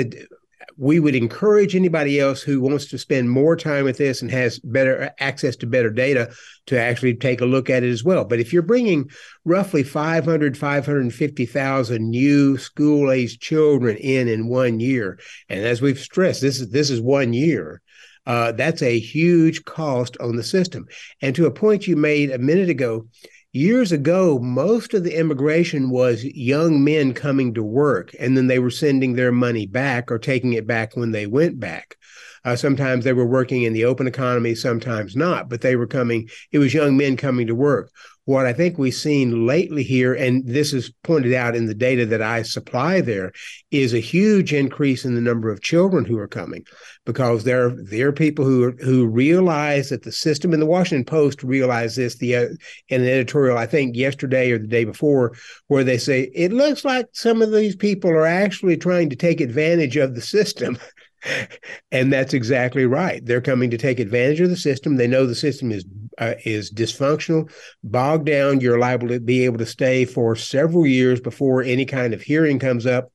we 0.79 1.01
would 1.01 1.13
encourage 1.13 1.75
anybody 1.75 2.21
else 2.21 2.41
who 2.41 2.61
wants 2.61 2.85
to 2.87 2.97
spend 2.97 3.29
more 3.29 3.57
time 3.57 3.83
with 3.83 3.97
this 3.97 4.21
and 4.21 4.31
has 4.31 4.59
better 4.59 5.11
access 5.19 5.57
to 5.57 5.67
better 5.67 5.89
data 5.89 6.31
to 6.67 6.79
actually 6.79 7.13
take 7.15 7.41
a 7.41 7.45
look 7.45 7.69
at 7.69 7.83
it 7.83 7.89
as 7.89 8.01
well. 8.01 8.23
But 8.23 8.39
if 8.39 8.53
you're 8.53 8.61
bringing 8.61 9.09
roughly 9.43 9.83
500, 9.83 10.57
550,000 10.57 12.09
new 12.09 12.57
school 12.57 13.11
age 13.11 13.39
children 13.39 13.97
in 13.97 14.29
in 14.29 14.47
one 14.47 14.79
year, 14.79 15.19
and 15.49 15.65
as 15.65 15.81
we've 15.81 15.99
stressed, 15.99 16.41
this 16.41 16.61
is 16.61 16.69
this 16.69 16.89
is 16.89 17.01
one 17.01 17.33
year. 17.33 17.81
Uh, 18.25 18.53
that's 18.53 18.81
a 18.81 18.99
huge 18.99 19.65
cost 19.65 20.15
on 20.21 20.37
the 20.37 20.43
system. 20.43 20.87
And 21.21 21.35
to 21.35 21.45
a 21.45 21.51
point 21.51 21.87
you 21.87 21.97
made 21.97 22.31
a 22.31 22.37
minute 22.37 22.69
ago, 22.69 23.07
Years 23.51 23.91
ago, 23.91 24.37
most 24.37 24.93
of 24.93 25.03
the 25.03 25.17
immigration 25.17 25.89
was 25.89 26.23
young 26.23 26.83
men 26.83 27.15
coming 27.15 27.55
to 27.55 27.63
work, 27.63 28.11
and 28.19 28.37
then 28.37 28.45
they 28.45 28.59
were 28.59 28.69
sending 28.69 29.13
their 29.13 29.31
money 29.31 29.65
back 29.65 30.11
or 30.11 30.19
taking 30.19 30.53
it 30.53 30.67
back 30.67 30.95
when 30.95 31.11
they 31.11 31.25
went 31.25 31.59
back. 31.59 31.97
Uh, 32.45 32.55
sometimes 32.55 33.03
they 33.03 33.13
were 33.13 33.25
working 33.25 33.63
in 33.63 33.73
the 33.73 33.85
open 33.85 34.05
economy, 34.05 34.53
sometimes 34.53 35.15
not, 35.15 35.49
but 35.49 35.61
they 35.61 35.75
were 35.75 35.87
coming, 35.87 36.29
it 36.51 36.59
was 36.59 36.75
young 36.75 36.95
men 36.95 37.17
coming 37.17 37.47
to 37.47 37.55
work. 37.55 37.89
What 38.29 38.45
I 38.45 38.53
think 38.53 38.77
we've 38.77 38.93
seen 38.93 39.47
lately 39.47 39.81
here, 39.81 40.13
and 40.13 40.45
this 40.45 40.71
is 40.71 40.91
pointed 41.01 41.33
out 41.33 41.55
in 41.55 41.65
the 41.65 41.73
data 41.73 42.05
that 42.05 42.21
I 42.21 42.43
supply 42.43 43.01
there, 43.01 43.31
is 43.71 43.91
a 43.91 43.99
huge 43.99 44.53
increase 44.53 45.03
in 45.03 45.15
the 45.15 45.19
number 45.19 45.49
of 45.49 45.63
children 45.63 46.05
who 46.05 46.19
are 46.19 46.27
coming 46.27 46.63
because 47.07 47.43
there, 47.43 47.71
there 47.71 48.09
are 48.09 48.11
people 48.11 48.45
who 48.45 48.73
who 48.83 49.07
realize 49.07 49.89
that 49.89 50.03
the 50.03 50.11
system 50.11 50.53
in 50.53 50.59
the 50.59 50.67
Washington 50.67 51.05
Post 51.05 51.41
realized 51.41 51.97
this 51.97 52.19
the 52.19 52.35
uh, 52.35 52.47
in 52.89 53.01
an 53.01 53.07
editorial 53.07 53.57
I 53.57 53.65
think 53.65 53.95
yesterday 53.95 54.51
or 54.51 54.59
the 54.59 54.67
day 54.67 54.85
before 54.85 55.33
where 55.65 55.83
they 55.83 55.97
say 55.97 56.29
it 56.35 56.53
looks 56.53 56.85
like 56.85 57.07
some 57.13 57.41
of 57.41 57.51
these 57.51 57.75
people 57.75 58.11
are 58.11 58.27
actually 58.27 58.77
trying 58.77 59.09
to 59.09 59.15
take 59.15 59.41
advantage 59.41 59.97
of 59.97 60.13
the 60.13 60.21
system 60.21 60.77
and 61.91 62.13
that's 62.13 62.33
exactly 62.33 62.85
right. 62.85 63.25
They're 63.25 63.41
coming 63.41 63.69
to 63.71 63.77
take 63.77 63.99
advantage 63.99 64.39
of 64.39 64.49
the 64.49 64.57
system. 64.57 64.95
They 64.95 65.07
know 65.07 65.25
the 65.25 65.35
system 65.35 65.71
is 65.71 65.83
uh, 66.19 66.35
is 66.45 66.71
dysfunctional, 66.71 67.51
bogged 67.83 68.25
down. 68.25 68.59
You're 68.59 68.79
liable 68.79 69.07
to 69.09 69.19
be 69.19 69.45
able 69.45 69.57
to 69.59 69.65
stay 69.65 70.05
for 70.05 70.35
several 70.35 70.85
years 70.85 71.19
before 71.19 71.63
any 71.63 71.85
kind 71.85 72.13
of 72.13 72.21
hearing 72.21 72.59
comes 72.59 72.85
up 72.85 73.11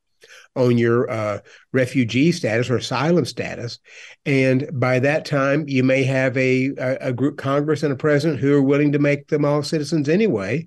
on 0.56 0.78
your 0.78 1.10
uh, 1.10 1.40
refugee 1.72 2.32
status 2.32 2.70
or 2.70 2.76
asylum 2.76 3.24
status. 3.24 3.78
And 4.24 4.68
by 4.72 5.00
that 5.00 5.24
time, 5.24 5.68
you 5.68 5.82
may 5.82 6.04
have 6.04 6.36
a, 6.36 6.70
a, 6.78 7.08
a 7.08 7.12
group 7.12 7.36
Congress 7.36 7.82
and 7.82 7.92
a 7.92 7.96
president 7.96 8.40
who 8.40 8.54
are 8.54 8.62
willing 8.62 8.92
to 8.92 8.98
make 8.98 9.28
them 9.28 9.44
all 9.44 9.62
citizens 9.62 10.08
anyway 10.08 10.64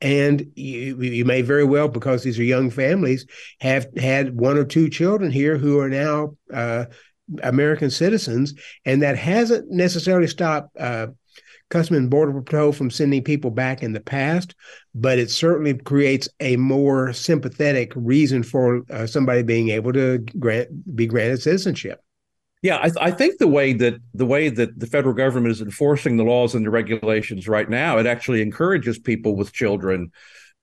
and 0.00 0.52
you, 0.54 1.00
you 1.00 1.24
may 1.24 1.42
very 1.42 1.64
well 1.64 1.88
because 1.88 2.22
these 2.22 2.38
are 2.38 2.44
young 2.44 2.70
families 2.70 3.26
have 3.60 3.86
had 3.96 4.38
one 4.38 4.56
or 4.56 4.64
two 4.64 4.88
children 4.88 5.30
here 5.30 5.58
who 5.58 5.80
are 5.80 5.88
now 5.88 6.36
uh, 6.52 6.84
american 7.42 7.90
citizens 7.90 8.54
and 8.84 9.02
that 9.02 9.16
hasn't 9.16 9.70
necessarily 9.70 10.28
stopped 10.28 10.76
uh, 10.78 11.08
Custom 11.70 11.96
and 11.96 12.10
Border 12.10 12.40
Patrol 12.40 12.72
from 12.72 12.90
sending 12.90 13.22
people 13.22 13.50
back 13.50 13.82
in 13.82 13.92
the 13.92 14.00
past, 14.00 14.54
but 14.94 15.18
it 15.18 15.30
certainly 15.30 15.74
creates 15.74 16.28
a 16.40 16.56
more 16.56 17.12
sympathetic 17.12 17.92
reason 17.94 18.42
for 18.42 18.82
uh, 18.90 19.06
somebody 19.06 19.42
being 19.42 19.68
able 19.68 19.92
to 19.92 20.18
grant 20.38 20.96
be 20.96 21.06
granted 21.06 21.42
citizenship. 21.42 22.02
Yeah, 22.62 22.78
I, 22.78 22.84
th- 22.84 22.96
I, 23.00 23.10
think 23.12 23.38
the 23.38 23.46
way 23.46 23.72
that 23.74 23.94
the 24.14 24.26
way 24.26 24.48
that 24.48 24.80
the 24.80 24.86
federal 24.86 25.14
government 25.14 25.52
is 25.52 25.60
enforcing 25.60 26.16
the 26.16 26.24
laws 26.24 26.54
and 26.54 26.66
the 26.66 26.70
regulations 26.70 27.46
right 27.46 27.68
now, 27.68 27.98
it 27.98 28.06
actually 28.06 28.42
encourages 28.42 28.98
people 28.98 29.36
with 29.36 29.52
children 29.52 30.10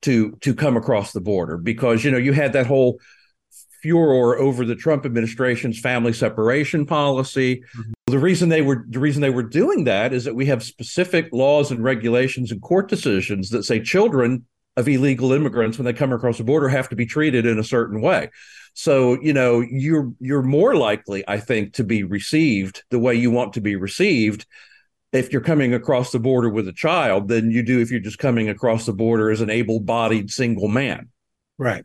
to 0.02 0.32
to 0.42 0.54
come 0.54 0.76
across 0.76 1.12
the 1.12 1.20
border 1.22 1.56
because 1.56 2.04
you 2.04 2.10
know 2.10 2.18
you 2.18 2.32
had 2.32 2.52
that 2.52 2.66
whole 2.66 3.00
furor 3.82 4.38
over 4.38 4.64
the 4.64 4.74
Trump 4.74 5.06
administration's 5.06 5.78
family 5.78 6.12
separation 6.12 6.86
policy. 6.86 7.62
Mm-hmm. 7.76 7.92
The 8.06 8.18
reason 8.18 8.48
they 8.48 8.62
were 8.62 8.84
the 8.88 9.00
reason 9.00 9.22
they 9.22 9.30
were 9.30 9.42
doing 9.42 9.84
that 9.84 10.12
is 10.12 10.24
that 10.24 10.34
we 10.34 10.46
have 10.46 10.62
specific 10.62 11.28
laws 11.32 11.70
and 11.70 11.82
regulations 11.82 12.52
and 12.52 12.62
court 12.62 12.88
decisions 12.88 13.50
that 13.50 13.64
say 13.64 13.80
children 13.80 14.46
of 14.76 14.88
illegal 14.88 15.32
immigrants 15.32 15.78
when 15.78 15.84
they 15.84 15.92
come 15.92 16.12
across 16.12 16.38
the 16.38 16.44
border 16.44 16.68
have 16.68 16.88
to 16.90 16.96
be 16.96 17.06
treated 17.06 17.46
in 17.46 17.58
a 17.58 17.64
certain 17.64 18.00
way. 18.00 18.30
So, 18.74 19.20
you 19.22 19.32
know, 19.32 19.60
you're 19.60 20.12
you're 20.20 20.42
more 20.42 20.76
likely, 20.76 21.24
I 21.26 21.40
think, 21.40 21.74
to 21.74 21.84
be 21.84 22.02
received 22.02 22.84
the 22.90 22.98
way 22.98 23.14
you 23.14 23.30
want 23.30 23.54
to 23.54 23.60
be 23.60 23.74
received 23.74 24.46
if 25.12 25.32
you're 25.32 25.40
coming 25.40 25.72
across 25.72 26.12
the 26.12 26.18
border 26.18 26.50
with 26.50 26.68
a 26.68 26.72
child 26.72 27.28
than 27.28 27.50
you 27.50 27.62
do 27.62 27.80
if 27.80 27.90
you're 27.90 28.00
just 28.00 28.18
coming 28.18 28.50
across 28.50 28.84
the 28.84 28.92
border 28.92 29.30
as 29.30 29.40
an 29.40 29.48
able-bodied 29.48 30.30
single 30.30 30.68
man. 30.68 31.08
Right. 31.56 31.84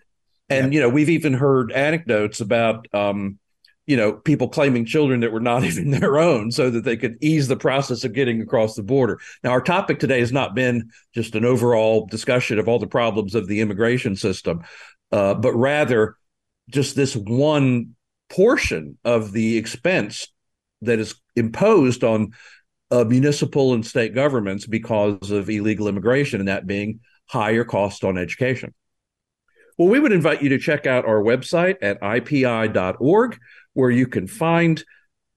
And 0.52 0.74
yeah. 0.74 0.78
you 0.78 0.82
know, 0.82 0.90
we've 0.90 1.10
even 1.10 1.34
heard 1.34 1.72
anecdotes 1.72 2.42
about 2.42 2.88
um, 2.94 3.40
you 3.88 3.98
know, 3.98 4.14
people 4.14 4.48
claiming 4.48 4.86
children 4.86 5.20
that 5.22 5.32
were 5.32 5.40
not 5.40 5.64
even 5.66 5.92
their 5.92 6.18
own 6.18 6.52
so 6.52 6.70
that 6.70 6.84
they 6.84 6.98
could 6.98 7.18
ease 7.22 7.48
the 7.48 7.58
process 7.58 8.04
of 8.04 8.14
getting 8.14 8.42
across 8.42 8.76
the 8.76 8.84
border. 8.84 9.20
Now, 9.44 9.52
our 9.52 9.62
topic 9.62 10.00
today 10.00 10.20
has 10.20 10.32
not 10.32 10.56
been 10.56 10.90
just 11.14 11.36
an 11.36 11.46
overall 11.46 12.06
discussion 12.06 12.60
of 12.60 12.68
all 12.68 12.80
the 12.80 12.88
problems 12.88 13.36
of 13.36 13.48
the 13.48 13.62
immigration 13.62 14.16
system, 14.16 14.62
uh, 15.12 15.34
but 15.34 15.54
rather 15.54 16.16
just 16.70 16.96
this 16.96 17.16
one 17.16 17.96
portion 18.30 18.98
of 19.04 19.34
the 19.34 19.58
expense 19.58 20.28
that 20.82 21.00
is 21.00 21.16
imposed 21.36 22.04
on 22.04 22.32
uh, 22.92 23.04
municipal 23.04 23.74
and 23.74 23.86
state 23.86 24.14
governments 24.14 24.66
because 24.66 25.32
of 25.32 25.50
illegal 25.50 25.88
immigration, 25.88 26.40
and 26.40 26.48
that 26.48 26.68
being 26.68 27.00
higher 27.28 27.64
cost 27.64 28.04
on 28.04 28.18
education. 28.18 28.74
Well, 29.82 29.89
we 29.89 30.00
would 30.00 30.12
invite 30.12 30.44
you 30.44 30.50
to 30.50 30.60
check 30.60 30.86
out 30.86 31.06
our 31.06 31.24
website 31.24 31.78
at 31.82 32.00
ipi.org, 32.02 33.39
where 33.74 33.89
you 33.89 34.06
can 34.06 34.28
find 34.28 34.84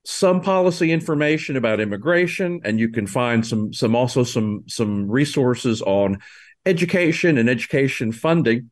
some 0.05 0.43
policy 0.43 0.93
information 0.93 1.57
about 1.57 1.81
immigration, 1.81 2.61
and 2.63 2.79
you 2.79 2.91
can 2.91 3.07
find 3.07 3.47
some 3.47 3.73
some 3.73 3.97
also 3.97 4.23
some 4.23 4.65
some 4.67 5.11
resources 5.11 5.81
on 5.81 6.19
education 6.67 7.39
and 7.39 7.49
education 7.49 8.13
funding. 8.13 8.71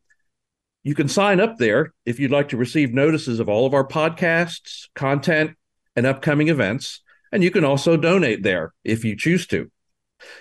You 0.83 0.93
can 0.93 1.09
sign 1.09 1.39
up 1.39 1.57
there 1.57 1.91
if 2.05 2.19
you'd 2.19 2.29
like 2.29 2.49
to 2.49 2.57
receive 2.57 2.93
notices 2.93 3.39
of 3.39 3.49
all 3.49 3.65
of 3.65 3.73
our 3.73 3.87
podcasts, 3.87 4.89
content, 4.93 5.57
and 5.95 6.05
upcoming 6.05 6.49
events. 6.49 7.01
And 7.31 7.43
you 7.43 7.49
can 7.49 7.65
also 7.65 7.97
donate 7.97 8.43
there 8.43 8.75
if 8.83 9.03
you 9.03 9.15
choose 9.15 9.47
to. 9.47 9.71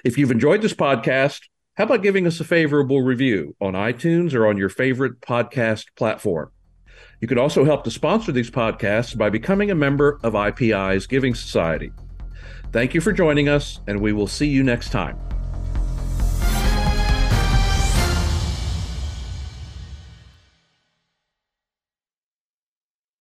If 0.05 0.19
you've 0.19 0.31
enjoyed 0.31 0.61
this 0.61 0.75
podcast, 0.75 1.41
how 1.75 1.85
about 1.85 2.03
giving 2.03 2.27
us 2.27 2.39
a 2.39 2.45
favorable 2.45 3.01
review 3.01 3.57
on 3.59 3.73
iTunes 3.73 4.35
or 4.35 4.47
on 4.47 4.59
your 4.59 4.69
favorite 4.69 5.23
podcast 5.23 5.87
platform? 5.97 6.51
You 7.21 7.29
can 7.29 7.39
also 7.39 7.65
help 7.65 7.85
to 7.85 7.91
sponsor 7.91 8.31
these 8.31 8.51
podcasts 8.51 9.17
by 9.17 9.31
becoming 9.31 9.71
a 9.71 9.75
member 9.75 10.21
of 10.23 10.35
IPI's 10.35 11.07
Giving 11.07 11.35
Society. 11.35 11.91
Thank 12.73 12.93
you 12.93 13.01
for 13.01 13.13
joining 13.13 13.49
us, 13.49 13.81
and 13.87 14.01
we 14.03 14.13
will 14.13 14.27
see 14.27 14.49
you 14.49 14.63
next 14.63 14.91
time. 14.91 15.19